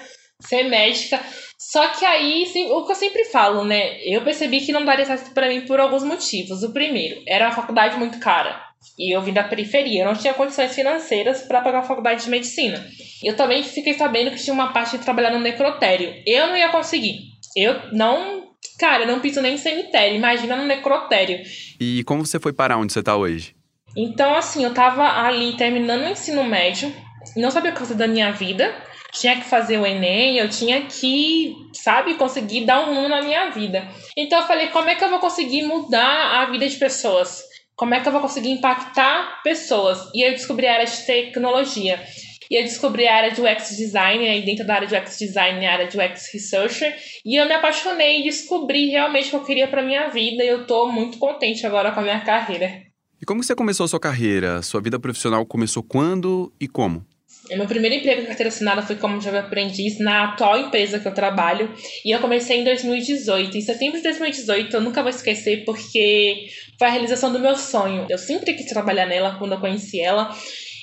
ser 0.47 0.65
médica. 0.65 1.21
Só 1.59 1.89
que 1.89 2.05
aí, 2.05 2.47
o 2.71 2.85
que 2.85 2.93
eu 2.93 2.97
sempre 2.97 3.25
falo, 3.25 3.65
né? 3.65 3.99
Eu 4.05 4.23
percebi 4.23 4.61
que 4.61 4.73
não 4.73 4.85
daria 4.85 5.05
certo 5.05 5.33
para 5.33 5.49
mim 5.49 5.63
por 5.63 5.81
alguns 5.81 6.05
motivos. 6.05 6.63
O 6.63 6.73
primeiro, 6.73 7.23
era 7.27 7.47
uma 7.47 7.55
faculdade 7.55 7.97
muito 7.97 8.19
cara. 8.19 8.63
E 8.99 9.15
eu 9.15 9.23
vim 9.23 9.33
da 9.33 9.43
periferia, 9.43 10.03
eu 10.03 10.07
não 10.07 10.15
tinha 10.15 10.35
condições 10.35 10.75
financeiras 10.75 11.43
para 11.43 11.63
pagar 11.63 11.79
a 11.81 11.85
faculdade 11.85 12.25
de 12.25 12.31
medicina. 12.31 12.87
Eu 13.23 13.35
também 13.35 13.63
fiquei 13.63 13.95
sabendo 13.95 14.31
que 14.31 14.43
tinha 14.43 14.53
uma 14.53 14.73
parte 14.73 14.99
de 14.99 15.05
trabalhar 15.05 15.31
no 15.31 15.41
necrotério. 15.41 16.15
Eu 16.27 16.49
não 16.49 16.57
ia 16.57 16.69
conseguir. 16.69 17.21
Eu 17.57 17.93
não. 17.93 18.53
Cara, 18.79 19.05
eu 19.05 19.07
não 19.07 19.21
piso 19.21 19.41
nem 19.41 19.55
em 19.55 19.59
cemitério, 19.59 20.17
imagina 20.17 20.57
no 20.57 20.67
necrotério. 20.67 21.41
E 21.81 22.03
como 22.05 22.27
você 22.27 22.39
foi 22.41 22.53
parar 22.53 22.77
onde 22.77 22.93
você 22.93 23.03
tá 23.03 23.17
hoje? 23.17 23.55
Então, 23.97 24.35
assim, 24.35 24.65
eu 24.65 24.75
tava 24.75 25.05
ali 25.05 25.57
terminando 25.57 26.03
o 26.03 26.11
ensino 26.11 26.43
médio, 26.45 26.93
não 27.37 27.51
sabia 27.51 27.71
o 27.71 27.75
que 27.75 27.81
fazer 27.81 27.95
da 27.95 28.09
minha 28.09 28.33
vida, 28.33 28.75
tinha 29.15 29.37
que 29.37 29.45
fazer 29.45 29.79
o 29.79 29.87
Enem, 29.87 30.37
eu 30.37 30.49
tinha 30.49 30.83
que, 30.83 31.55
sabe, 31.73 32.15
conseguir 32.15 32.67
dar 32.67 32.81
um 32.81 32.95
rumo 32.95 33.09
na 33.09 33.23
minha 33.23 33.51
vida. 33.51 33.89
Então 34.17 34.41
eu 34.41 34.47
falei, 34.47 34.69
como 34.69 34.89
é 34.89 34.97
que 34.97 35.05
eu 35.05 35.09
vou 35.09 35.21
conseguir 35.21 35.63
mudar 35.63 36.43
a 36.43 36.47
vida 36.51 36.69
de 36.69 36.77
pessoas? 36.77 37.43
Como 37.77 37.95
é 37.95 38.01
que 38.01 38.09
eu 38.09 38.13
vou 38.13 38.21
conseguir 38.21 38.51
impactar 38.51 39.41
pessoas? 39.43 40.11
E 40.15 40.23
eu 40.27 40.33
descobri 40.33 40.67
a 40.67 40.75
área 40.75 40.87
de 40.87 41.07
tecnologia. 41.07 42.03
E 42.51 42.57
eu 42.57 42.63
descobri 42.63 43.07
a 43.09 43.17
área 43.17 43.31
de 43.31 43.41
UX 43.41 43.77
Design, 43.77 44.39
e 44.39 44.43
dentro 44.43 44.67
da 44.67 44.75
área 44.75 44.87
de 44.87 44.95
UX 44.95 45.19
Design, 45.19 45.65
a 45.65 45.73
área 45.73 45.87
de 45.87 45.97
UX 45.97 46.31
Researcher. 46.33 46.95
E 47.25 47.37
eu 47.37 47.47
me 47.47 47.55
apaixonei 47.55 48.21
e 48.21 48.25
descobri 48.25 48.91
realmente 48.91 49.29
o 49.29 49.31
que 49.31 49.37
eu 49.37 49.45
queria 49.45 49.69
para 49.69 49.83
minha 49.83 50.09
vida. 50.09 50.45
E 50.45 50.49
eu 50.49 50.63
estou 50.63 50.91
muito 50.91 51.19
contente 51.19 51.67
agora 51.67 51.93
com 51.93 52.01
a 52.01 52.03
minha 52.03 52.21
carreira. 52.21 52.83
E 53.21 53.25
como 53.25 53.43
você 53.43 53.55
começou 53.55 53.85
a 53.85 53.89
sua 53.89 54.01
carreira? 54.01 54.61
Sua 54.61 54.81
vida 54.81 54.99
profissional 54.99 55.47
começou 55.47 55.83
quando 55.83 56.53
e 56.61 56.69
como? 56.69 57.05
Meu 57.51 57.67
primeiro 57.67 57.97
emprego 57.97 58.23
em 58.23 58.27
carteira 58.27 58.49
assinada 58.49 58.81
foi 58.83 58.97
como 58.97 59.21
jovem 59.21 59.41
aprendiz 59.41 59.99
na 59.99 60.25
atual 60.25 60.59
empresa 60.59 60.99
que 60.99 61.07
eu 61.07 61.13
trabalho. 61.13 61.75
E 62.05 62.11
eu 62.11 62.19
comecei 62.19 62.61
em 62.61 62.65
2018. 62.65 63.57
Em 63.57 63.61
setembro 63.61 63.99
de 63.99 64.03
2018, 64.03 64.75
eu 64.75 64.81
nunca 64.81 65.03
vou 65.03 65.11
esquecer 65.11 65.63
porque 65.65 66.49
foi 66.79 66.89
a 66.89 66.91
realização 66.91 67.31
do 67.31 67.39
meu 67.39 67.55
sonho. 67.55 68.07
Eu 68.09 68.17
sempre 68.17 68.55
quis 68.55 68.67
trabalhar 68.67 69.07
nela 69.07 69.37
quando 69.39 69.53
eu 69.53 69.61
conheci 69.61 70.01
ela. 70.01 70.35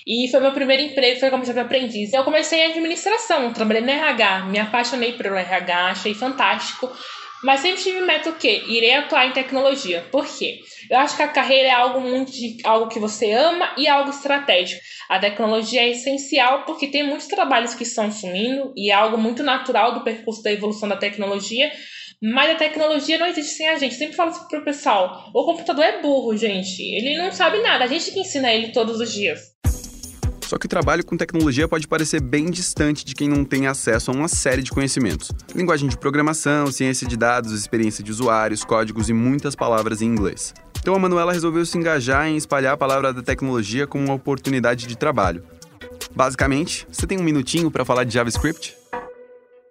E 0.05 0.27
foi 0.29 0.39
meu 0.39 0.51
primeiro 0.51 0.83
emprego, 0.83 1.19
foi 1.19 1.29
como 1.31 1.45
jovem 1.45 1.63
aprendiz. 1.63 2.13
Eu 2.13 2.23
comecei 2.23 2.59
em 2.59 2.71
administração, 2.71 3.51
trabalhei 3.53 3.81
no 3.81 3.89
RH, 3.89 4.45
me 4.45 4.59
apaixonei 4.59 5.13
pelo 5.13 5.35
RH, 5.35 5.87
achei 5.87 6.13
fantástico. 6.13 6.91
Mas 7.43 7.61
sempre 7.61 7.81
tive 7.81 8.01
meta 8.01 8.29
o 8.29 8.35
quê? 8.35 8.63
Irei 8.67 8.93
atuar 8.93 9.25
em 9.25 9.33
tecnologia. 9.33 10.05
Por 10.11 10.25
quê? 10.25 10.59
Eu 10.89 10.99
acho 10.99 11.15
que 11.15 11.23
a 11.23 11.27
carreira 11.27 11.69
é 11.69 11.71
algo 11.71 11.99
muito 11.99 12.31
de, 12.31 12.57
algo 12.63 12.87
que 12.87 12.99
você 12.99 13.31
ama 13.31 13.73
e 13.77 13.87
algo 13.87 14.11
estratégico. 14.11 14.81
A 15.09 15.19
tecnologia 15.19 15.81
é 15.81 15.89
essencial 15.89 16.65
porque 16.65 16.87
tem 16.87 17.03
muitos 17.03 17.27
trabalhos 17.27 17.73
que 17.73 17.83
estão 17.83 18.11
sumindo 18.11 18.71
e 18.75 18.91
é 18.91 18.93
algo 18.93 19.17
muito 19.17 19.41
natural 19.41 19.93
do 19.93 20.03
percurso 20.03 20.43
da 20.43 20.51
evolução 20.51 20.87
da 20.87 20.95
tecnologia. 20.95 21.71
Mas 22.21 22.51
a 22.51 22.55
tecnologia 22.55 23.17
não 23.17 23.25
existe 23.25 23.53
sem 23.53 23.67
a 23.67 23.77
gente. 23.77 23.95
sempre 23.95 24.15
falo 24.15 24.29
isso 24.29 24.47
pro 24.47 24.63
pessoal. 24.63 25.31
O 25.33 25.43
computador 25.43 25.83
é 25.83 26.01
burro, 26.01 26.37
gente. 26.37 26.79
Ele 26.83 27.17
não 27.17 27.31
sabe 27.31 27.59
nada. 27.63 27.85
A 27.85 27.87
gente 27.87 28.11
que 28.11 28.19
ensina 28.19 28.53
ele 28.53 28.71
todos 28.71 28.99
os 28.99 29.11
dias. 29.11 29.50
Só 30.51 30.57
que 30.57 30.65
o 30.65 30.69
trabalho 30.69 31.05
com 31.05 31.15
tecnologia 31.15 31.65
pode 31.65 31.87
parecer 31.87 32.19
bem 32.19 32.51
distante 32.51 33.05
de 33.05 33.15
quem 33.15 33.29
não 33.29 33.45
tem 33.45 33.67
acesso 33.67 34.11
a 34.11 34.13
uma 34.13 34.27
série 34.27 34.61
de 34.61 34.69
conhecimentos. 34.69 35.31
Linguagem 35.55 35.87
de 35.87 35.97
programação, 35.97 36.69
ciência 36.69 37.07
de 37.07 37.15
dados, 37.15 37.53
experiência 37.53 38.03
de 38.03 38.11
usuários, 38.11 38.65
códigos 38.65 39.07
e 39.07 39.13
muitas 39.13 39.55
palavras 39.55 40.01
em 40.01 40.07
inglês. 40.07 40.53
Então 40.81 40.93
a 40.93 40.99
Manuela 40.99 41.31
resolveu 41.31 41.65
se 41.65 41.77
engajar 41.77 42.27
em 42.27 42.35
espalhar 42.35 42.73
a 42.73 42.77
palavra 42.77 43.13
da 43.13 43.21
tecnologia 43.21 43.87
como 43.87 44.03
uma 44.03 44.13
oportunidade 44.13 44.87
de 44.87 44.97
trabalho. 44.97 45.41
Basicamente, 46.13 46.85
você 46.91 47.07
tem 47.07 47.17
um 47.17 47.23
minutinho 47.23 47.71
para 47.71 47.85
falar 47.85 48.03
de 48.03 48.13
JavaScript? 48.13 48.75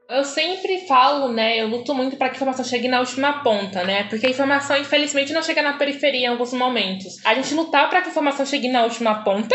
Eu 0.09 0.25
sempre 0.25 0.87
falo, 0.89 1.31
né? 1.31 1.61
Eu 1.61 1.69
luto 1.69 1.95
muito 1.95 2.17
para 2.17 2.31
que 2.31 2.37
a 2.37 2.37
informação 2.37 2.65
chegue 2.65 2.89
na 2.89 3.01
última 3.01 3.43
ponta, 3.43 3.85
né? 3.85 4.05
Porque 4.05 4.25
a 4.25 4.31
informação, 4.31 4.79
infelizmente, 4.79 5.35
não 5.35 5.43
chega 5.43 5.61
na 5.61 5.75
periferia 5.75 6.23
em 6.23 6.27
alguns 6.29 6.55
momentos. 6.55 7.23
A 7.27 7.35
gente 7.35 7.53
lutar 7.53 7.91
para 7.91 8.01
que 8.01 8.09
a 8.09 8.11
informação 8.11 8.47
chegue 8.47 8.69
na 8.69 8.83
última 8.83 9.23
ponta 9.23 9.55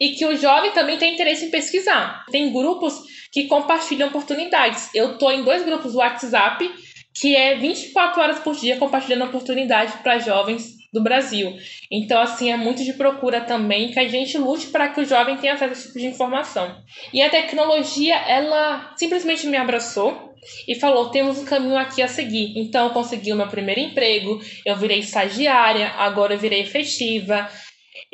e 0.00 0.10
que 0.10 0.26
o 0.26 0.36
jovem 0.36 0.72
também 0.72 0.98
tem 0.98 1.14
interesse 1.14 1.46
em 1.46 1.50
pesquisar. 1.50 2.24
Tem 2.30 2.52
grupos 2.52 3.02
que 3.32 3.46
compartilham 3.46 4.08
oportunidades. 4.08 4.90
Eu 4.94 5.12
estou 5.12 5.30
em 5.32 5.42
dois 5.42 5.64
grupos 5.64 5.92
do 5.92 5.98
WhatsApp 5.98 6.70
que 7.14 7.36
é 7.36 7.56
24 7.56 8.20
horas 8.20 8.38
por 8.40 8.56
dia 8.56 8.76
compartilhando 8.76 9.24
oportunidade 9.24 9.92
para 10.02 10.18
jovens 10.18 10.74
do 10.92 11.02
Brasil. 11.02 11.56
Então, 11.90 12.20
assim, 12.20 12.50
é 12.50 12.56
muito 12.56 12.84
de 12.84 12.92
procura 12.92 13.40
também 13.40 13.90
que 13.90 13.98
a 13.98 14.08
gente 14.08 14.36
lute 14.38 14.68
para 14.68 14.88
que 14.88 15.00
o 15.00 15.04
jovem 15.04 15.36
tenha 15.36 15.54
acesso 15.54 15.70
a 15.70 15.72
esse 15.72 15.86
tipo 15.88 15.98
de 15.98 16.06
informação. 16.06 16.76
E 17.12 17.22
a 17.22 17.30
tecnologia, 17.30 18.14
ela 18.14 18.92
simplesmente 18.96 19.46
me 19.46 19.56
abraçou 19.56 20.34
e 20.68 20.74
falou: 20.74 21.10
temos 21.10 21.38
um 21.38 21.44
caminho 21.44 21.76
aqui 21.76 22.02
a 22.02 22.08
seguir. 22.08 22.52
Então, 22.56 22.86
eu 22.86 22.92
consegui 22.92 23.32
o 23.32 23.36
meu 23.36 23.48
primeiro 23.48 23.80
emprego, 23.80 24.40
eu 24.64 24.76
virei 24.76 25.00
estagiária, 25.00 25.88
agora 25.96 26.34
eu 26.34 26.38
virei 26.38 26.60
efetiva, 26.62 27.48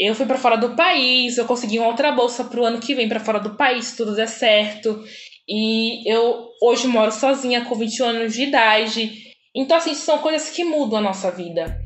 eu 0.09 0.15
fui 0.15 0.25
para 0.25 0.39
fora 0.39 0.57
do 0.57 0.71
país, 0.71 1.37
eu 1.37 1.45
consegui 1.45 1.79
uma 1.79 1.89
outra 1.89 2.11
bolsa 2.11 2.43
para 2.45 2.59
o 2.59 2.65
ano 2.65 2.81
que 2.81 2.95
vem 2.95 3.07
para 3.07 3.21
fora 3.21 3.39
do 3.39 3.51
país, 3.51 3.95
tudo 3.95 4.15
der 4.15 4.29
certo. 4.29 5.05
E 5.47 6.11
eu 6.11 6.49
hoje 6.63 6.87
moro 6.87 7.13
sozinha 7.13 7.65
com 7.67 7.75
21 7.75 8.07
anos 8.07 8.33
de 8.33 8.45
idade. 8.45 9.13
Então, 9.55 9.77
assim, 9.77 9.95
são 9.95 10.19
coisas 10.19 10.49
que 10.49 10.65
mudam 10.65 10.99
a 10.99 11.03
nossa 11.03 11.31
vida. 11.31 11.79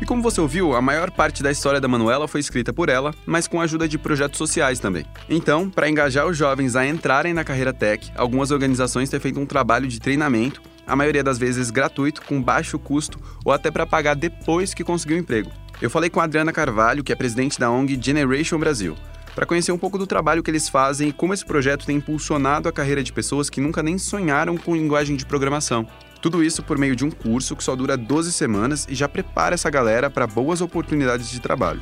E 0.00 0.06
como 0.06 0.22
você 0.22 0.40
ouviu, 0.40 0.74
a 0.74 0.80
maior 0.80 1.10
parte 1.10 1.42
da 1.42 1.50
história 1.50 1.78
da 1.78 1.86
Manuela 1.86 2.26
foi 2.26 2.40
escrita 2.40 2.72
por 2.72 2.88
ela, 2.88 3.14
mas 3.26 3.46
com 3.46 3.60
a 3.60 3.64
ajuda 3.64 3.86
de 3.86 3.98
projetos 3.98 4.38
sociais 4.38 4.80
também. 4.80 5.04
Então, 5.28 5.68
para 5.68 5.90
engajar 5.90 6.26
os 6.26 6.36
jovens 6.36 6.74
a 6.74 6.86
entrarem 6.86 7.34
na 7.34 7.44
carreira 7.44 7.72
tech, 7.72 8.10
algumas 8.16 8.50
organizações 8.50 9.10
têm 9.10 9.20
feito 9.20 9.38
um 9.38 9.44
trabalho 9.44 9.86
de 9.86 10.00
treinamento, 10.00 10.62
a 10.86 10.96
maioria 10.96 11.22
das 11.22 11.38
vezes 11.38 11.70
gratuito, 11.70 12.22
com 12.22 12.42
baixo 12.42 12.78
custo 12.78 13.18
ou 13.44 13.52
até 13.52 13.70
para 13.70 13.86
pagar 13.86 14.14
depois 14.14 14.74
que 14.74 14.84
conseguiu 14.84 15.16
o 15.16 15.20
emprego. 15.20 15.50
Eu 15.80 15.88
falei 15.88 16.10
com 16.10 16.20
a 16.20 16.24
Adriana 16.24 16.52
Carvalho, 16.52 17.02
que 17.02 17.12
é 17.12 17.16
presidente 17.16 17.58
da 17.58 17.70
ONG 17.70 17.98
Generation 18.00 18.58
Brasil, 18.58 18.96
para 19.34 19.46
conhecer 19.46 19.72
um 19.72 19.78
pouco 19.78 19.96
do 19.96 20.06
trabalho 20.06 20.42
que 20.42 20.50
eles 20.50 20.68
fazem 20.68 21.08
e 21.08 21.12
como 21.12 21.32
esse 21.32 21.44
projeto 21.44 21.86
tem 21.86 21.96
impulsionado 21.96 22.68
a 22.68 22.72
carreira 22.72 23.02
de 23.02 23.12
pessoas 23.12 23.48
que 23.48 23.60
nunca 23.60 23.82
nem 23.82 23.96
sonharam 23.96 24.56
com 24.56 24.76
linguagem 24.76 25.16
de 25.16 25.24
programação. 25.24 25.86
Tudo 26.20 26.44
isso 26.44 26.62
por 26.62 26.76
meio 26.76 26.94
de 26.94 27.04
um 27.04 27.10
curso 27.10 27.56
que 27.56 27.64
só 27.64 27.74
dura 27.74 27.96
12 27.96 28.32
semanas 28.32 28.86
e 28.90 28.94
já 28.94 29.08
prepara 29.08 29.54
essa 29.54 29.70
galera 29.70 30.10
para 30.10 30.26
boas 30.26 30.60
oportunidades 30.60 31.30
de 31.30 31.40
trabalho. 31.40 31.80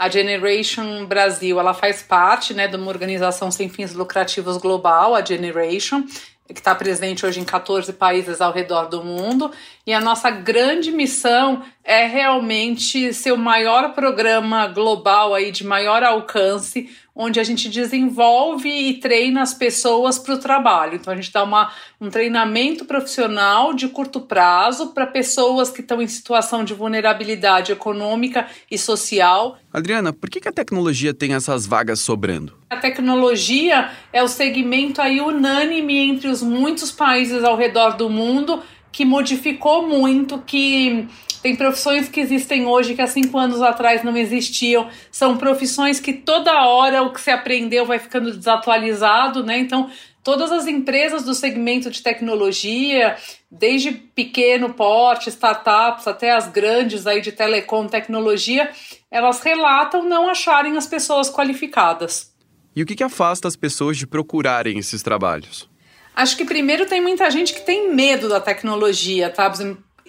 A 0.00 0.08
Generation 0.08 1.04
Brasil, 1.04 1.60
ela 1.60 1.74
faz 1.74 2.02
parte, 2.02 2.54
né, 2.54 2.66
de 2.66 2.74
uma 2.74 2.88
organização 2.88 3.50
sem 3.50 3.68
fins 3.68 3.92
lucrativos 3.92 4.56
global, 4.56 5.14
a 5.14 5.22
Generation, 5.22 6.04
que 6.48 6.58
está 6.58 6.74
presente 6.74 7.26
hoje 7.26 7.38
em 7.38 7.44
14 7.44 7.92
países 7.92 8.40
ao 8.40 8.50
redor 8.50 8.86
do 8.86 9.04
mundo. 9.04 9.52
E 9.86 9.92
a 9.92 10.00
nossa 10.00 10.30
grande 10.30 10.90
missão 10.90 11.62
é 11.84 12.06
realmente 12.06 13.12
ser 13.12 13.32
o 13.32 13.36
maior 13.36 13.92
programa 13.92 14.68
global 14.68 15.34
aí 15.34 15.52
de 15.52 15.66
maior 15.66 16.02
alcance, 16.02 16.88
onde 17.22 17.38
a 17.38 17.44
gente 17.44 17.68
desenvolve 17.68 18.66
e 18.66 18.94
treina 18.94 19.42
as 19.42 19.52
pessoas 19.52 20.18
para 20.18 20.34
o 20.34 20.38
trabalho. 20.38 20.94
Então 20.94 21.12
a 21.12 21.16
gente 21.16 21.30
dá 21.30 21.44
uma, 21.44 21.70
um 22.00 22.08
treinamento 22.08 22.86
profissional 22.86 23.74
de 23.74 23.88
curto 23.88 24.22
prazo 24.22 24.94
para 24.94 25.06
pessoas 25.06 25.68
que 25.68 25.82
estão 25.82 26.00
em 26.00 26.08
situação 26.08 26.64
de 26.64 26.72
vulnerabilidade 26.72 27.72
econômica 27.72 28.46
e 28.70 28.78
social. 28.78 29.58
Adriana, 29.70 30.14
por 30.14 30.30
que, 30.30 30.40
que 30.40 30.48
a 30.48 30.52
tecnologia 30.52 31.12
tem 31.12 31.34
essas 31.34 31.66
vagas 31.66 32.00
sobrando? 32.00 32.54
A 32.70 32.78
tecnologia 32.78 33.90
é 34.14 34.22
o 34.22 34.28
segmento 34.28 35.02
aí 35.02 35.20
unânime 35.20 35.98
entre 35.98 36.26
os 36.26 36.42
muitos 36.42 36.90
países 36.90 37.44
ao 37.44 37.54
redor 37.54 37.98
do 37.98 38.08
mundo 38.08 38.62
que 38.90 39.04
modificou 39.04 39.86
muito, 39.86 40.38
que 40.38 41.06
tem 41.42 41.56
profissões 41.56 42.08
que 42.08 42.20
existem 42.20 42.66
hoje 42.66 42.94
que 42.94 43.00
há 43.00 43.06
cinco 43.06 43.38
anos 43.38 43.62
atrás 43.62 44.02
não 44.02 44.16
existiam. 44.16 44.88
São 45.10 45.38
profissões 45.38 45.98
que 45.98 46.12
toda 46.12 46.66
hora 46.66 47.02
o 47.02 47.12
que 47.12 47.20
se 47.20 47.30
aprendeu 47.30 47.86
vai 47.86 47.98
ficando 47.98 48.36
desatualizado, 48.36 49.44
né? 49.44 49.58
Então, 49.58 49.90
todas 50.22 50.52
as 50.52 50.66
empresas 50.66 51.24
do 51.24 51.34
segmento 51.34 51.90
de 51.90 52.02
tecnologia, 52.02 53.16
desde 53.50 53.90
pequeno 53.90 54.74
porte, 54.74 55.30
startups, 55.30 56.06
até 56.06 56.30
as 56.30 56.48
grandes 56.48 57.06
aí 57.06 57.20
de 57.20 57.32
telecom, 57.32 57.86
tecnologia, 57.86 58.70
elas 59.10 59.40
relatam 59.40 60.04
não 60.04 60.28
acharem 60.28 60.76
as 60.76 60.86
pessoas 60.86 61.30
qualificadas. 61.30 62.34
E 62.76 62.82
o 62.82 62.86
que, 62.86 62.94
que 62.94 63.02
afasta 63.02 63.48
as 63.48 63.56
pessoas 63.56 63.96
de 63.96 64.06
procurarem 64.06 64.78
esses 64.78 65.02
trabalhos? 65.02 65.68
Acho 66.14 66.36
que 66.36 66.44
primeiro 66.44 66.86
tem 66.86 67.00
muita 67.00 67.30
gente 67.30 67.54
que 67.54 67.64
tem 67.64 67.94
medo 67.94 68.28
da 68.28 68.40
tecnologia, 68.40 69.30
tá? 69.30 69.48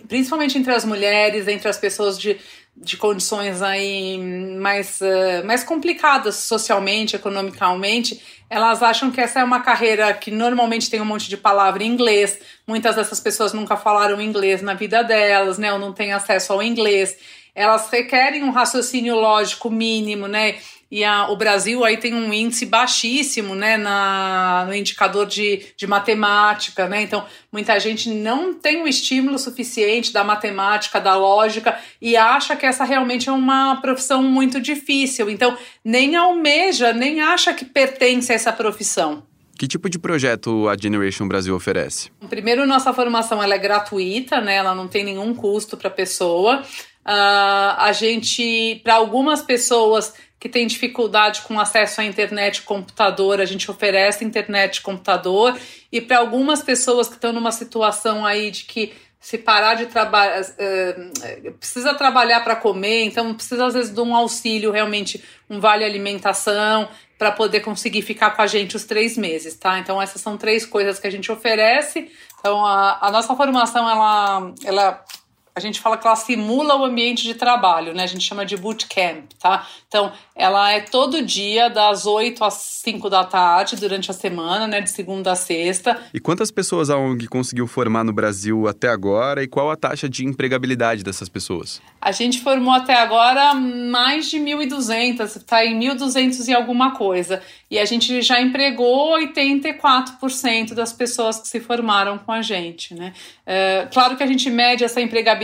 Principalmente 0.08 0.58
entre 0.58 0.74
as 0.74 0.86
mulheres, 0.86 1.48
entre 1.48 1.67
as 1.67 1.77
pessoas 1.77 2.20
de, 2.20 2.38
de 2.75 2.98
condições 2.98 3.62
aí 3.62 4.17
mais, 4.60 5.00
uh, 5.01 5.46
mais 5.46 5.63
complicadas 5.63 6.36
socialmente, 6.36 7.15
economicamente, 7.15 8.22
elas 8.50 8.84
acham 8.84 9.10
que 9.10 9.22
essa 9.22 9.39
é 9.39 9.43
uma 9.43 9.62
carreira 9.62 10.13
que 10.13 10.29
normalmente 10.29 10.89
tem 10.89 11.00
um 11.00 11.05
monte 11.05 11.29
de 11.29 11.38
palavra 11.38 11.84
em 11.84 11.88
inglês. 11.88 12.38
Muitas 12.67 12.98
dessas 12.98 13.20
pessoas 13.20 13.53
nunca 13.53 13.77
falaram 13.77 14.22
inglês 14.22 14.62
na 14.62 14.74
vida 14.74 15.01
delas, 15.03 15.58
né? 15.58 15.72
Ou 15.72 15.79
não 15.79 15.93
têm 15.93 16.12
acesso 16.12 16.51
ao 16.51 16.62
inglês. 16.62 17.17
Elas 17.55 17.89
requerem 17.89 18.43
um 18.43 18.51
raciocínio 18.51 19.15
lógico 19.15 19.70
mínimo, 19.70 20.27
né? 20.27 20.58
E 20.92 21.06
a, 21.06 21.30
o 21.30 21.38
Brasil 21.38 21.86
aí 21.86 21.96
tem 21.96 22.14
um 22.14 22.34
índice 22.34 22.66
baixíssimo 22.66 23.56
né, 23.56 23.78
na, 23.78 24.66
no 24.68 24.76
indicador 24.76 25.26
de, 25.26 25.68
de 25.78 25.88
matemática, 25.88 26.86
né? 26.90 27.02
Então, 27.02 27.26
muita 27.50 27.80
gente 27.80 28.10
não 28.10 28.54
tem 28.54 28.84
o 28.84 28.88
estímulo 28.88 29.40
suficiente 29.40 30.12
da 30.12 30.22
matemática, 30.22 31.00
da 31.00 31.16
lógica, 31.16 31.80
e 32.02 32.18
acha 32.18 32.58
que 32.58 32.66
essa 32.66 32.84
realmente 32.84 33.30
é 33.30 33.32
uma 33.32 33.78
profissão 33.78 34.22
muito 34.22 34.60
difícil. 34.60 35.30
Então, 35.30 35.58
nem 35.84 36.18
almeja, 36.18 36.92
nem 36.92 37.22
acha 37.22 37.54
que 37.54 37.64
pertence 37.64 38.30
a 38.34 38.36
essa 38.36 38.52
profissão. 38.52 39.24
Que 39.58 39.68
tipo 39.68 39.90
de 39.90 39.98
projeto 39.98 40.68
a 40.68 40.76
Generation 40.76 41.26
Brasil 41.26 41.56
oferece? 41.56 42.12
Primeiro, 42.30 42.66
nossa 42.66 42.92
formação 42.94 43.42
ela 43.42 43.56
é 43.56 43.60
gratuita, 43.60 44.42
né? 44.42 44.56
Ela 44.56 44.76
não 44.76 44.90
tem 44.90 45.06
nenhum 45.06 45.34
custo 45.34 45.78
para 45.78 45.88
a 45.88 45.92
pessoa. 45.92 46.64
Uh, 47.06 47.78
a 47.78 47.92
gente, 47.94 48.82
para 48.84 48.96
algumas 48.96 49.42
pessoas 49.42 50.14
que 50.42 50.50
têm 50.50 50.66
dificuldade 50.66 51.44
com 51.44 51.60
acesso 51.60 52.02
à 52.02 52.04
internet 52.04 52.64
computador, 52.64 53.40
a 53.40 53.46
gente 53.46 53.70
oferece 53.70 54.26
internet 54.26 54.82
computador. 54.82 55.56
E 55.92 56.02
para 56.02 56.18
algumas 56.18 56.64
pessoas 56.64 57.08
que 57.08 57.14
estão 57.14 57.32
numa 57.32 57.52
situação 57.52 58.26
aí 58.26 58.50
de 58.50 58.64
que 58.64 58.92
se 59.20 59.38
parar 59.38 59.76
de 59.76 59.86
trabalhar, 59.86 60.42
uh, 60.42 61.52
precisa 61.60 61.94
trabalhar 61.94 62.44
para 62.44 62.56
comer, 62.56 63.04
então 63.04 63.36
precisa 63.36 63.68
às 63.68 63.76
vezes 63.76 63.94
de 63.94 64.02
um 64.02 64.16
auxílio, 64.16 64.72
realmente 64.72 65.24
um 65.48 65.60
vale 65.60 65.86
alimentação, 65.86 66.90
para 67.20 67.32
poder 67.32 67.60
conseguir 67.60 68.02
ficar 68.02 68.32
com 68.32 68.42
a 68.42 68.48
gente 68.48 68.76
os 68.76 68.84
três 68.84 69.16
meses, 69.16 69.56
tá? 69.56 69.78
Então 69.78 70.02
essas 70.02 70.24
são 70.24 70.38
três 70.38 70.66
coisas 70.66 70.98
que 70.98 71.06
a 71.06 71.12
gente 71.12 71.32
oferece. 71.32 72.12
Então 72.40 72.66
a, 72.66 72.98
a 73.00 73.12
nossa 73.12 73.36
formação 73.36 73.88
ela, 73.88 74.52
ela 74.66 75.06
a 75.53 75.60
gente 75.60 75.81
fala 75.81 75.98
que 75.98 76.08
ela 76.08 76.15
simula 76.15 76.77
o 76.77 76.86
ambiente 76.86 77.24
de 77.24 77.34
trabalho, 77.34 77.93
né? 77.93 78.03
A 78.03 78.08
gente 78.08 78.24
chama 78.24 78.46
de 78.46 78.55
bootcamp, 78.55 79.25
tá? 79.38 79.67
Então, 79.88 80.13
ela 80.34 80.72
é 80.72 80.79
todo 80.79 81.22
dia, 81.22 81.70
das 81.70 82.05
8 82.05 82.41
às 82.43 82.53
5 82.53 83.10
da 83.10 83.25
tarde, 83.25 83.75
durante 83.75 84.10
a 84.10 84.13
semana, 84.13 84.65
né? 84.65 84.79
De 84.79 84.89
segunda 84.89 85.34
a 85.34 85.36
sexta. 85.36 86.00
E 86.13 86.20
quantas 86.22 86.51
pessoas 86.51 86.89
a 86.89 86.98
ONG 86.98 87.27
conseguiu 87.27 87.67
formar 87.67 88.05
no 88.05 88.13
Brasil 88.13 88.65
até 88.67 88.88
agora 88.88 89.43
e 89.43 89.48
qual 89.48 89.70
a 89.70 89.75
taxa 89.75 90.08
de 90.08 90.25
empregabilidade 90.25 91.03
dessas 91.03 91.27
pessoas? 91.27 91.81
A 92.00 92.13
gente 92.13 92.39
formou 92.39 92.74
até 92.74 92.96
agora 92.96 93.53
mais 93.53 94.29
de 94.29 94.38
1.200, 94.38 95.36
está 95.36 95.65
em 95.65 95.77
1.200 95.79 96.48
e 96.48 96.53
alguma 96.53 96.91
coisa. 96.91 97.41
E 97.70 97.77
a 97.77 97.86
gente 97.86 98.22
já 98.22 98.41
empregou 98.41 99.17
84% 99.20 100.74
das 100.74 100.93
pessoas 100.93 101.39
que 101.39 101.48
se 101.48 101.60
formaram 101.60 102.17
com 102.17 102.31
a 102.31 102.41
gente, 102.41 102.93
né? 102.93 103.13
É, 103.46 103.88
claro 103.91 104.15
que 104.15 104.24
a 104.24 104.27
gente 104.27 104.50
mede 104.50 104.84
essa 104.84 105.01
empregabilidade 105.01 105.41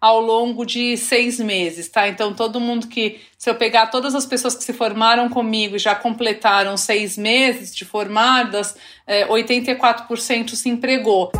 ao 0.00 0.20
longo 0.20 0.64
de 0.64 0.96
seis 0.96 1.38
meses, 1.38 1.88
tá? 1.88 2.08
Então, 2.08 2.32
todo 2.32 2.60
mundo 2.60 2.88
que, 2.88 3.20
se 3.38 3.48
eu 3.48 3.54
pegar 3.54 3.86
todas 3.86 4.14
as 4.14 4.26
pessoas 4.26 4.54
que 4.54 4.64
se 4.64 4.72
formaram 4.72 5.28
comigo 5.28 5.76
e 5.76 5.78
já 5.78 5.94
completaram 5.94 6.76
seis 6.76 7.16
meses 7.16 7.74
de 7.74 7.84
formadas, 7.84 8.74
é, 9.06 9.26
84% 9.26 10.54
se 10.54 10.68
empregou. 10.68 11.30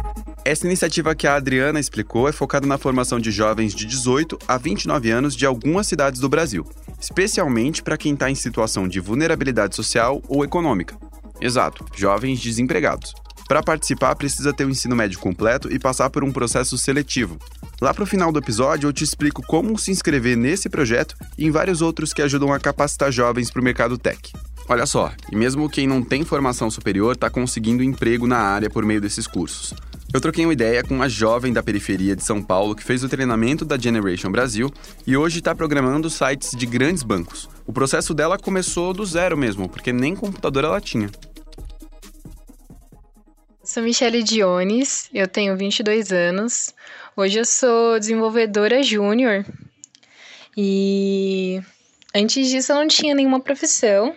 Essa 0.44 0.66
iniciativa 0.66 1.14
que 1.14 1.26
a 1.26 1.36
Adriana 1.36 1.80
explicou 1.80 2.28
é 2.28 2.32
focada 2.32 2.66
na 2.66 2.76
formação 2.76 3.18
de 3.18 3.30
jovens 3.30 3.74
de 3.74 3.86
18 3.86 4.38
a 4.46 4.58
29 4.58 5.10
anos 5.10 5.34
de 5.34 5.46
algumas 5.46 5.86
cidades 5.86 6.20
do 6.20 6.28
Brasil, 6.28 6.66
especialmente 7.00 7.82
para 7.82 7.96
quem 7.96 8.12
está 8.12 8.30
em 8.30 8.34
situação 8.34 8.86
de 8.86 9.00
vulnerabilidade 9.00 9.74
social 9.74 10.22
ou 10.28 10.44
econômica. 10.44 10.96
Exato, 11.40 11.84
jovens 11.96 12.40
desempregados. 12.40 13.14
Para 13.48 13.62
participar, 13.62 14.14
precisa 14.16 14.52
ter 14.52 14.64
o 14.64 14.70
ensino 14.70 14.96
médio 14.96 15.18
completo 15.18 15.70
e 15.72 15.78
passar 15.78 16.08
por 16.10 16.24
um 16.24 16.32
processo 16.32 16.78
seletivo. 16.78 17.38
Lá 17.80 17.92
para 17.92 18.04
o 18.04 18.06
final 18.06 18.32
do 18.32 18.38
episódio, 18.38 18.88
eu 18.88 18.92
te 18.92 19.04
explico 19.04 19.42
como 19.42 19.78
se 19.78 19.90
inscrever 19.90 20.36
nesse 20.36 20.68
projeto 20.68 21.14
e 21.36 21.44
em 21.46 21.50
vários 21.50 21.82
outros 21.82 22.12
que 22.12 22.22
ajudam 22.22 22.52
a 22.52 22.58
capacitar 22.58 23.12
jovens 23.12 23.50
para 23.50 23.60
o 23.60 23.64
mercado 23.64 23.98
tech. 23.98 24.32
Olha 24.66 24.86
só, 24.86 25.12
e 25.30 25.36
mesmo 25.36 25.68
quem 25.68 25.86
não 25.86 26.02
tem 26.02 26.24
formação 26.24 26.70
superior 26.70 27.14
está 27.14 27.28
conseguindo 27.28 27.82
emprego 27.82 28.26
na 28.26 28.38
área 28.38 28.70
por 28.70 28.84
meio 28.84 29.00
desses 29.00 29.26
cursos. 29.26 29.74
Eu 30.14 30.20
troquei 30.20 30.46
uma 30.46 30.52
ideia 30.52 30.82
com 30.82 30.94
uma 30.94 31.08
jovem 31.08 31.52
da 31.52 31.62
periferia 31.62 32.16
de 32.16 32.24
São 32.24 32.40
Paulo 32.40 32.74
que 32.74 32.84
fez 32.84 33.04
o 33.04 33.08
treinamento 33.08 33.64
da 33.64 33.76
Generation 33.76 34.30
Brasil 34.30 34.72
e 35.06 35.16
hoje 35.16 35.40
está 35.40 35.54
programando 35.54 36.08
sites 36.08 36.52
de 36.56 36.64
grandes 36.64 37.02
bancos. 37.02 37.50
O 37.66 37.72
processo 37.72 38.14
dela 38.14 38.38
começou 38.38 38.94
do 38.94 39.04
zero 39.04 39.36
mesmo, 39.36 39.68
porque 39.68 39.92
nem 39.92 40.14
computador 40.14 40.64
ela 40.64 40.80
tinha. 40.80 41.10
Sou 43.64 43.82
Michele 43.82 44.22
Dionis, 44.22 45.08
eu 45.14 45.26
tenho 45.26 45.56
22 45.56 46.12
anos. 46.12 46.74
Hoje 47.16 47.38
eu 47.38 47.46
sou 47.46 47.98
desenvolvedora 47.98 48.82
júnior 48.82 49.42
e 50.54 51.62
antes 52.14 52.50
disso 52.50 52.72
eu 52.72 52.76
não 52.76 52.86
tinha 52.86 53.14
nenhuma 53.14 53.40
profissão, 53.40 54.14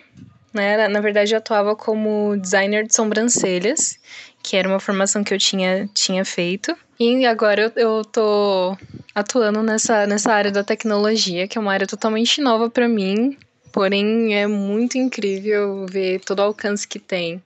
né? 0.52 0.86
Na 0.88 1.00
verdade 1.00 1.32
eu 1.32 1.38
atuava 1.38 1.74
como 1.74 2.36
designer 2.36 2.86
de 2.86 2.94
sobrancelhas 2.94 3.98
que 4.42 4.54
era 4.54 4.68
uma 4.68 4.78
formação 4.78 5.24
que 5.24 5.32
eu 5.32 5.38
tinha, 5.38 5.88
tinha 5.94 6.26
feito. 6.26 6.76
E 7.00 7.24
agora 7.24 7.72
eu, 7.74 7.82
eu 7.82 8.04
tô 8.04 8.76
atuando 9.14 9.62
nessa, 9.62 10.06
nessa 10.06 10.30
área 10.30 10.50
da 10.50 10.62
tecnologia, 10.62 11.48
que 11.48 11.56
é 11.56 11.60
uma 11.60 11.72
área 11.72 11.86
totalmente 11.86 12.42
nova 12.42 12.68
para 12.68 12.86
mim, 12.86 13.34
porém 13.72 14.34
é 14.34 14.46
muito 14.46 14.98
incrível 14.98 15.86
ver 15.86 16.20
todo 16.20 16.40
o 16.40 16.42
alcance 16.42 16.86
que 16.86 16.98
tem. 16.98 17.42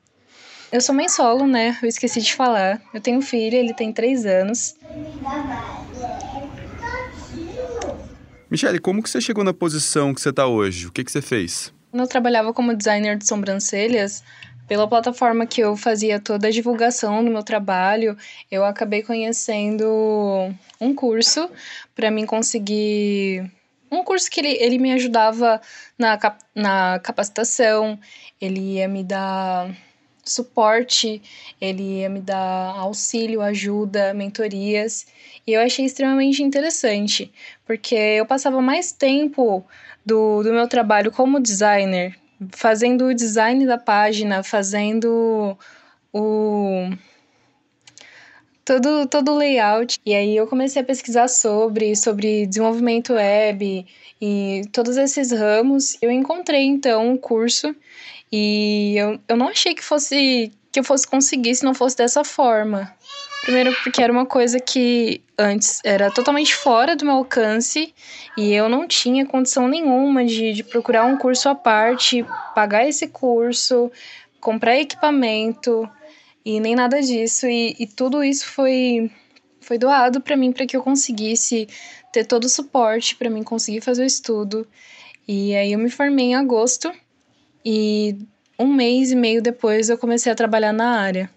Eu 0.73 0.81
sou 0.81 0.95
mãe 0.95 1.07
solo, 1.07 1.47
né? 1.47 1.79
Eu 1.83 1.89
esqueci 1.89 2.23
de 2.23 2.35
falar. 2.35 2.81
Eu 2.95 3.01
tenho 3.01 3.19
um 3.19 3.23
filho, 3.23 3.55
ele 3.55 3.75
tem 3.75 3.93
três 3.93 4.25
anos. 4.25 4.75
Michele, 8.51 8.79
como 8.79 9.03
que 9.03 9.11
você 9.11 9.21
chegou 9.21 9.45
na 9.45 9.53
posição 9.53 10.15
que 10.15 10.21
você 10.23 10.31
está 10.31 10.47
hoje? 10.47 10.87
O 10.87 10.91
que, 10.91 11.05
que 11.05 11.13
você 11.13 11.21
fez? 11.21 11.71
Quando 11.91 12.01
eu 12.01 12.09
trabalhava 12.09 12.55
como 12.55 12.75
designer 12.75 13.19
de 13.19 13.29
sobrancelhas, 13.29 14.25
pela 14.67 14.89
plataforma 14.89 15.47
que 15.47 15.61
eu 15.61 15.77
fazia 15.77 16.19
toda 16.19 16.47
a 16.47 16.51
divulgação 16.51 17.23
do 17.23 17.31
meu 17.31 17.43
trabalho, 17.43 18.17
eu 18.51 18.65
acabei 18.65 19.03
conhecendo 19.03 19.85
um 20.81 20.95
curso 20.95 21.51
para 21.95 22.11
mim 22.11 22.25
conseguir. 22.25 23.45
Um 23.91 24.03
curso 24.03 24.31
que 24.31 24.41
ele, 24.41 24.57
ele 24.59 24.79
me 24.79 24.91
ajudava 24.93 25.61
na, 25.99 26.19
na 26.55 26.99
capacitação, 27.01 27.99
ele 28.41 28.77
ia 28.77 28.89
me 28.89 29.05
dar 29.05 29.71
suporte, 30.25 31.23
ele 31.61 32.01
ia 32.01 32.09
me 32.09 32.21
dar 32.21 32.77
auxílio, 32.79 33.41
ajuda, 33.41 34.15
mentorias. 34.15 35.07
E 35.47 35.53
eu 35.53 35.61
achei 35.61 35.85
extremamente 35.85 36.43
interessante, 36.43 37.33
porque 37.67 37.95
eu 37.95 38.27
passava 38.27 38.61
mais 38.61 38.93
tempo 38.93 39.65
do, 40.07 40.43
do 40.43 40.53
meu 40.53 40.69
trabalho 40.69 41.11
como 41.11 41.41
designer 41.41 42.17
fazendo 42.51 43.07
o 43.07 43.15
design 43.15 43.67
da 43.67 43.79
página, 43.79 44.43
fazendo 44.43 45.57
o 46.13 46.91
todo 48.65 49.07
todo 49.07 49.33
o 49.33 49.37
layout. 49.37 50.01
E 50.05 50.15
aí 50.15 50.37
eu 50.37 50.47
comecei 50.47 50.83
a 50.83 50.85
pesquisar 50.85 51.29
sobre 51.29 51.95
sobre 51.95 52.47
desenvolvimento 52.47 53.15
web 53.15 53.87
e 54.21 54.63
todos 54.73 54.97
esses 54.97 55.31
ramos. 55.31 55.97
Eu 56.03 56.11
encontrei 56.11 56.63
então 56.65 57.11
um 57.11 57.17
curso 57.17 57.75
e 58.33 58.95
eu, 58.97 59.21
eu 59.29 59.37
não 59.37 59.49
achei 59.49 59.75
que 59.75 59.85
fosse 59.85 60.51
que 60.73 60.81
eu 60.81 60.85
fosse 60.85 61.07
conseguir 61.07 61.55
se 61.55 61.65
não 61.65 61.75
fosse 61.75 61.95
dessa 61.95 62.25
forma. 62.25 62.91
Primeiro, 63.43 63.75
porque 63.83 64.01
era 64.01 64.13
uma 64.13 64.25
coisa 64.25 64.59
que 64.59 65.21
antes 65.37 65.81
era 65.85 66.11
totalmente 66.11 66.55
fora 66.55 66.97
do 66.97 67.05
meu 67.05 67.17
alcance 67.17 67.93
e 68.39 68.55
eu 68.55 68.69
não 68.69 68.89
tinha 68.89 69.27
condição 69.27 69.69
nenhuma 69.69 70.25
de, 70.25 70.53
de 70.53 70.65
procurar 70.65 71.05
um 71.05 71.19
curso 71.19 71.49
à 71.49 71.55
parte, 71.55 72.25
pagar 72.55 72.89
esse 72.89 73.09
curso, 73.09 73.91
comprar 74.41 74.79
equipamento 74.79 75.87
e 76.45 76.59
nem 76.59 76.75
nada 76.75 77.03
disso. 77.03 77.47
E, 77.47 77.77
e 77.79 77.87
tudo 77.87 78.25
isso 78.25 78.47
foi, 78.47 79.11
foi 79.61 79.77
doado 79.77 80.21
para 80.21 80.37
mim 80.37 80.53
para 80.53 80.65
que 80.65 80.77
eu 80.77 80.83
conseguisse 80.83 81.69
ter 82.13 82.25
todo 82.25 82.45
o 82.45 82.49
suporte 82.49 83.17
para 83.17 83.29
mim 83.29 83.43
conseguir 83.43 83.81
fazer 83.83 84.05
o 84.05 84.07
estudo. 84.07 84.67
E 85.27 85.55
aí 85.55 85.73
eu 85.73 85.79
me 85.79 85.91
formei 85.91 86.27
em 86.27 86.35
agosto 86.37 86.93
e 87.65 88.17
um 88.59 88.73
mês 88.73 89.11
e 89.11 89.17
meio 89.17 89.43
depois 89.43 89.89
eu 89.89 89.99
comecei 89.99 90.31
a 90.31 90.35
trabalhar 90.35 90.73
na 90.73 90.99
área. 91.01 91.31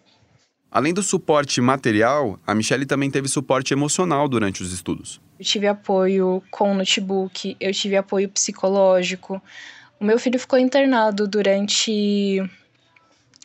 Além 0.72 0.94
do 0.94 1.02
suporte 1.02 1.62
material, 1.62 2.38
a 2.46 2.54
Michelle 2.54 2.86
também 2.86 3.10
teve 3.10 3.30
suporte 3.30 3.74
emocional 3.74 4.28
durante 4.28 4.62
os 4.62 4.74
estudos. 4.74 5.22
Eu 5.40 5.46
tive 5.46 5.68
apoio 5.68 6.44
com 6.52 6.74
notebook, 6.74 7.56
eu 7.60 7.72
tive 7.72 7.96
apoio 7.96 8.28
psicológico. 8.28 9.42
O 10.00 10.04
meu 10.04 10.20
filho 10.20 10.38
ficou 10.38 10.60
internado 10.60 11.28
durante 11.28 12.44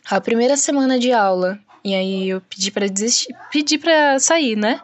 a 0.09 0.19
primeira 0.19 0.57
semana 0.57 0.99
de 0.99 1.13
aula. 1.13 1.57
E 1.83 1.95
aí 1.95 2.29
eu 2.29 2.41
pedi 2.41 2.69
para 2.69 2.87
desistir, 2.87 3.33
pedi 3.51 3.77
para 3.77 4.19
sair, 4.19 4.55
né? 4.55 4.81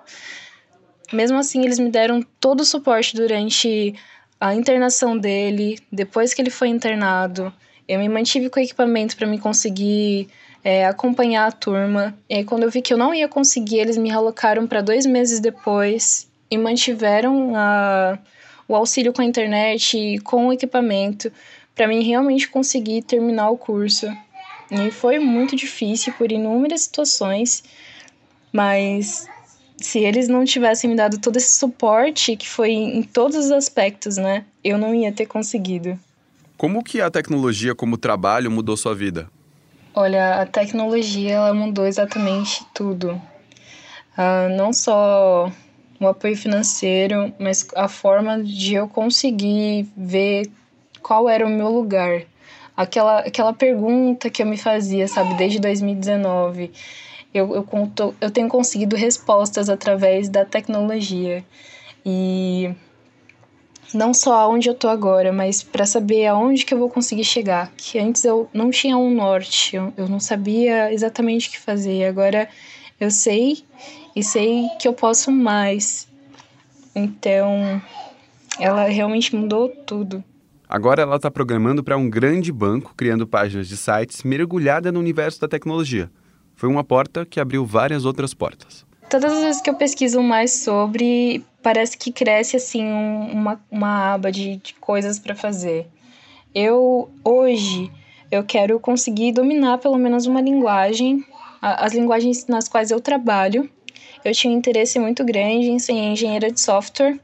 Mesmo 1.11 1.37
assim, 1.37 1.63
eles 1.63 1.79
me 1.79 1.91
deram 1.91 2.21
todo 2.39 2.61
o 2.61 2.65
suporte 2.65 3.15
durante 3.15 3.93
a 4.39 4.53
internação 4.55 5.17
dele, 5.17 5.79
depois 5.91 6.33
que 6.33 6.41
ele 6.41 6.49
foi 6.49 6.69
internado. 6.69 7.53
Eu 7.87 7.99
me 7.99 8.09
mantive 8.09 8.49
com 8.49 8.59
o 8.59 8.63
equipamento 8.63 9.15
para 9.15 9.27
me 9.27 9.39
conseguir 9.39 10.27
é, 10.63 10.85
acompanhar 10.85 11.47
a 11.47 11.51
turma. 11.51 12.17
E 12.29 12.35
aí, 12.35 12.43
quando 12.43 12.63
eu 12.63 12.69
vi 12.69 12.81
que 12.81 12.93
eu 12.93 12.97
não 12.97 13.13
ia 13.13 13.27
conseguir, 13.27 13.77
eles 13.77 13.97
me 13.97 14.09
realocaram 14.09 14.67
para 14.67 14.81
dois 14.81 15.05
meses 15.05 15.39
depois 15.39 16.27
e 16.51 16.57
mantiveram 16.57 17.53
a, 17.55 18.19
o 18.67 18.75
auxílio 18.75 19.13
com 19.13 19.21
a 19.21 19.25
internet 19.25 19.97
e 19.97 20.19
com 20.19 20.47
o 20.47 20.53
equipamento 20.53 21.31
para 21.77 21.87
mim 21.87 22.01
realmente 22.01 22.49
conseguir 22.49 23.03
terminar 23.03 23.49
o 23.51 23.57
curso. 23.57 24.07
E 24.69 24.91
foi 24.91 25.19
muito 25.19 25.55
difícil 25.55 26.11
por 26.13 26.31
inúmeras 26.31 26.81
situações, 26.81 27.63
mas 28.51 29.29
se 29.77 29.99
eles 29.99 30.27
não 30.27 30.43
tivessem 30.43 30.89
me 30.89 30.95
dado 30.95 31.19
todo 31.19 31.37
esse 31.37 31.57
suporte, 31.57 32.35
que 32.35 32.49
foi 32.49 32.71
em 32.71 33.03
todos 33.03 33.37
os 33.37 33.51
aspectos, 33.51 34.17
né, 34.17 34.43
eu 34.63 34.77
não 34.77 34.93
ia 34.93 35.11
ter 35.11 35.27
conseguido. 35.27 35.97
Como 36.57 36.83
que 36.83 36.99
a 36.99 37.11
tecnologia 37.11 37.75
como 37.75 37.97
trabalho 37.97 38.49
mudou 38.49 38.75
sua 38.75 38.95
vida? 38.95 39.29
Olha, 39.93 40.41
a 40.41 40.45
tecnologia 40.45 41.33
ela 41.35 41.53
mudou 41.53 41.85
exatamente 41.85 42.65
tudo. 42.73 43.11
Uh, 44.17 44.49
não 44.57 44.73
só 44.73 45.51
o 45.99 46.07
apoio 46.07 46.35
financeiro, 46.35 47.31
mas 47.39 47.67
a 47.75 47.87
forma 47.87 48.43
de 48.43 48.73
eu 48.73 48.87
conseguir 48.87 49.87
ver 49.95 50.49
qual 51.01 51.29
era 51.29 51.45
o 51.45 51.49
meu 51.49 51.69
lugar. 51.69 52.23
Aquela, 52.75 53.19
aquela 53.19 53.53
pergunta 53.53 54.29
que 54.29 54.41
eu 54.41 54.45
me 54.45 54.57
fazia, 54.57 55.07
sabe, 55.07 55.35
desde 55.35 55.59
2019 55.59 56.71
eu, 57.33 57.55
eu, 57.55 57.63
conto, 57.63 58.15
eu 58.19 58.31
tenho 58.31 58.47
conseguido 58.47 58.95
respostas 58.95 59.69
através 59.69 60.29
da 60.29 60.45
tecnologia. 60.45 61.43
E 62.05 62.73
não 63.93 64.13
só 64.13 64.33
aonde 64.33 64.69
eu 64.69 64.75
tô 64.75 64.87
agora, 64.87 65.31
mas 65.31 65.63
para 65.63 65.85
saber 65.85 66.27
aonde 66.27 66.65
que 66.65 66.73
eu 66.73 66.77
vou 66.77 66.89
conseguir 66.89 67.23
chegar. 67.23 67.71
Que 67.77 67.99
antes 67.99 68.23
eu 68.25 68.49
não 68.53 68.69
tinha 68.69 68.97
um 68.97 69.13
norte, 69.13 69.75
eu, 69.75 69.93
eu 69.97 70.07
não 70.07 70.19
sabia 70.19 70.91
exatamente 70.93 71.49
o 71.49 71.51
que 71.51 71.59
fazer. 71.59 72.05
Agora 72.05 72.49
eu 72.99 73.11
sei 73.11 73.63
e 74.15 74.23
sei 74.23 74.67
que 74.79 74.87
eu 74.87 74.93
posso 74.93 75.31
mais. 75.31 76.07
Então, 76.95 77.81
ela 78.59 78.85
realmente 78.85 79.35
mudou 79.35 79.69
tudo. 79.69 80.23
Agora 80.67 81.01
ela 81.01 81.15
está 81.15 81.31
programando 81.31 81.83
para 81.83 81.97
um 81.97 82.09
grande 82.09 82.51
banco, 82.51 82.93
criando 82.95 83.25
páginas 83.25 83.67
de 83.67 83.77
sites 83.77 84.23
mergulhada 84.23 84.91
no 84.91 84.99
universo 84.99 85.39
da 85.39 85.47
tecnologia 85.47 86.09
foi 86.57 86.67
uma 86.67 86.83
porta 86.83 87.23
que 87.23 87.39
abriu 87.39 87.63
várias 87.63 88.03
outras 88.03 88.33
portas. 88.33 88.83
Todas 89.09 89.31
as 89.33 89.39
vezes 89.43 89.61
que 89.61 89.69
eu 89.69 89.75
pesquiso 89.75 90.21
mais 90.21 90.51
sobre, 90.51 91.43
parece 91.63 91.97
que 91.97 92.11
cresce 92.11 92.57
assim 92.57 92.83
uma, 92.83 93.59
uma 93.71 94.13
aba 94.13 94.31
de, 94.31 94.57
de 94.57 94.73
coisas 94.73 95.17
para 95.17 95.33
fazer. 95.33 95.87
Eu 96.53 97.09
hoje 97.23 97.89
eu 98.29 98.43
quero 98.43 98.79
conseguir 98.79 99.31
dominar 99.31 99.77
pelo 99.77 99.97
menos 99.97 100.25
uma 100.25 100.41
linguagem, 100.41 101.23
as 101.61 101.93
linguagens 101.93 102.47
nas 102.47 102.67
quais 102.67 102.91
eu 102.91 102.99
trabalho. 102.99 103.69
Eu 104.25 104.33
tinha 104.33 104.53
um 104.53 104.57
interesse 104.57 104.99
muito 104.99 105.23
grande 105.23 105.69
em 105.69 105.79
ser 105.79 105.93
engenheira 105.93 106.51
de 106.51 106.59
software. 106.59 107.17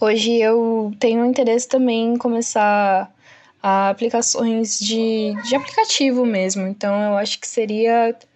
Hoje 0.00 0.32
eu 0.36 0.92
tenho 0.98 1.22
um 1.22 1.26
interesse 1.26 1.68
também 1.68 2.14
em 2.14 2.16
começar 2.16 3.14
a 3.62 3.88
aplicações 3.88 4.78
de, 4.78 5.32
de 5.44 5.54
aplicativo 5.54 6.26
mesmo. 6.26 6.66
Então, 6.66 7.00
eu 7.02 7.16
acho 7.16 7.40
que 7.40 7.48
seria 7.48 8.14
um, 8.14 8.35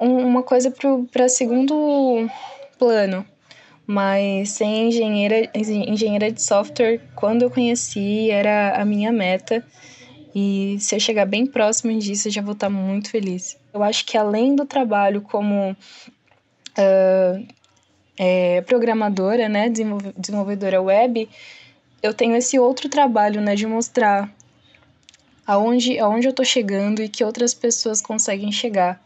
uma 0.00 0.42
coisa 0.42 0.72
para 1.12 1.28
segundo 1.28 2.28
plano. 2.78 3.24
Mas 3.86 4.50
ser 4.50 4.64
engenheira, 4.64 5.50
engenheira 5.54 6.30
de 6.30 6.40
software, 6.42 7.00
quando 7.14 7.42
eu 7.42 7.50
conheci, 7.50 8.30
era 8.30 8.80
a 8.80 8.84
minha 8.84 9.12
meta. 9.12 9.64
E 10.34 10.76
se 10.78 10.94
eu 10.94 11.00
chegar 11.00 11.26
bem 11.26 11.44
próximo 11.44 11.96
disso, 11.98 12.28
eu 12.28 12.32
já 12.32 12.40
vou 12.40 12.52
estar 12.52 12.70
muito 12.70 13.10
feliz. 13.10 13.56
Eu 13.74 13.82
acho 13.82 14.06
que 14.06 14.16
além 14.16 14.54
do 14.54 14.64
trabalho 14.64 15.20
como 15.20 15.72
uh, 15.72 17.46
é, 18.16 18.60
programadora, 18.62 19.48
né, 19.48 19.68
desenvolvedora 20.16 20.80
web, 20.80 21.28
eu 22.02 22.14
tenho 22.14 22.36
esse 22.36 22.58
outro 22.58 22.88
trabalho, 22.88 23.40
né, 23.40 23.54
de 23.56 23.66
mostrar 23.66 24.32
aonde, 25.46 25.98
aonde 25.98 26.28
eu 26.28 26.32
tô 26.32 26.44
chegando 26.44 27.02
e 27.02 27.08
que 27.08 27.24
outras 27.24 27.54
pessoas 27.54 28.00
conseguem 28.00 28.52
chegar. 28.52 29.02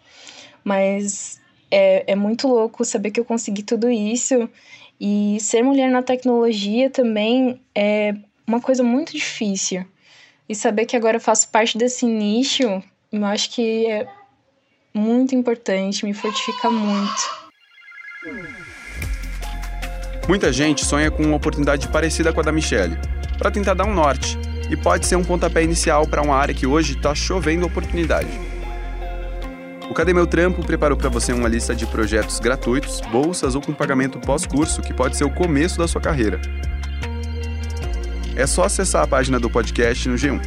Mas 0.65 1.41
é, 1.71 2.13
é 2.13 2.17
muito 2.17 2.49
louco 2.49 2.85
saber 2.85 3.11
que 3.11 3.21
eu 3.21 3.25
consegui 3.25 3.63
tudo 3.63 3.91
isso 3.91 4.49
e 5.01 5.39
ser 5.41 5.63
mulher 5.63 5.91
na 5.91 6.03
tecnologia 6.03 6.89
também 6.89 7.61
é 7.75 8.15
uma 8.47 8.61
coisa 8.61 8.83
muito 8.83 9.13
difícil. 9.13 9.85
E 10.49 10.55
saber 10.55 10.87
que 10.87 10.97
agora 10.97 11.17
eu 11.17 11.21
faço 11.21 11.49
parte 11.49 11.77
desse 11.77 12.07
nicho, 12.07 12.83
eu 13.13 13.25
acho 13.25 13.51
que 13.51 13.87
é 13.87 14.07
muito 14.93 15.35
importante, 15.35 16.05
me 16.05 16.15
fortifica 16.15 16.71
muito. 16.71 17.45
Muita 20.29 20.53
gente 20.53 20.85
sonha 20.85 21.11
com 21.11 21.23
uma 21.23 21.37
oportunidade 21.37 21.89
parecida 21.89 22.33
com 22.33 22.41
a 22.41 22.43
da 22.43 22.53
Michelle, 22.53 22.97
para 23.37 23.51
tentar 23.51 23.75
dar 23.75 23.85
um 23.85 23.93
norte, 23.93 24.39
e 24.71 24.77
pode 24.77 25.07
ser 25.07 25.17
um 25.17 25.25
pontapé 25.25 25.63
inicial 25.63 26.07
para 26.07 26.23
uma 26.23 26.37
área 26.37 26.55
que 26.55 26.67
hoje 26.67 26.95
está 26.95 27.15
chovendo 27.15 27.67
oportunidade. 27.67 28.54
O 29.91 29.95
Cadê 29.95 30.15
Meu 30.15 30.27
Trampo 30.27 30.65
preparou 30.65 30.97
para 30.97 31.11
você 31.11 31.33
uma 31.33 31.49
lista 31.49 31.75
de 31.75 31.87
projetos 31.87 32.41
gratuitos, 32.41 33.01
bolsas 33.13 33.55
ou 33.55 33.61
com 33.61 33.73
pagamento 33.73 34.19
pós-curso 34.19 34.81
que 34.81 34.95
pode 34.95 35.17
ser 35.17 35.25
o 35.25 35.31
começo 35.31 35.79
da 35.79 35.87
sua 35.87 36.01
carreira. 36.01 36.41
É 38.35 38.47
só 38.47 38.65
acessar 38.65 39.03
a 39.03 39.07
página 39.07 39.39
do 39.39 39.51
podcast 39.51 40.09
no 40.09 40.17
G1. 40.17 40.41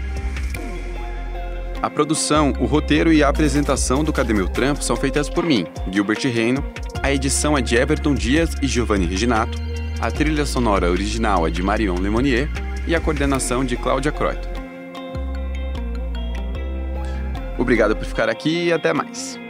A 1.81 1.89
produção, 1.89 2.53
o 2.59 2.65
roteiro 2.65 3.13
e 3.13 3.23
a 3.23 3.29
apresentação 3.29 4.03
do 4.03 4.11
Cadê 4.11 4.33
Meu 4.33 4.49
Trampo 4.49 4.83
são 4.83 4.95
feitas 4.95 5.29
por 5.29 5.45
mim, 5.45 5.67
Gilbert 5.91 6.21
Reino. 6.23 6.63
A 7.03 7.11
edição 7.11 7.55
é 7.55 7.61
de 7.61 7.75
Everton 7.75 8.15
Dias 8.15 8.55
e 8.61 8.67
Giovanni 8.67 9.05
Reginato. 9.05 9.57
A 10.01 10.09
trilha 10.09 10.45
sonora 10.45 10.89
original 10.89 11.47
é 11.47 11.51
de 11.51 11.61
Marion 11.61 11.99
Lemonnier 11.99 12.49
e 12.87 12.95
a 12.95 12.99
coordenação 12.99 13.63
de 13.63 13.77
Cláudia 13.77 14.11
Croito. 14.11 14.56
Obrigado 17.57 17.95
por 17.95 18.05
ficar 18.05 18.29
aqui 18.29 18.65
e 18.65 18.73
até 18.73 18.93
mais. 18.93 19.46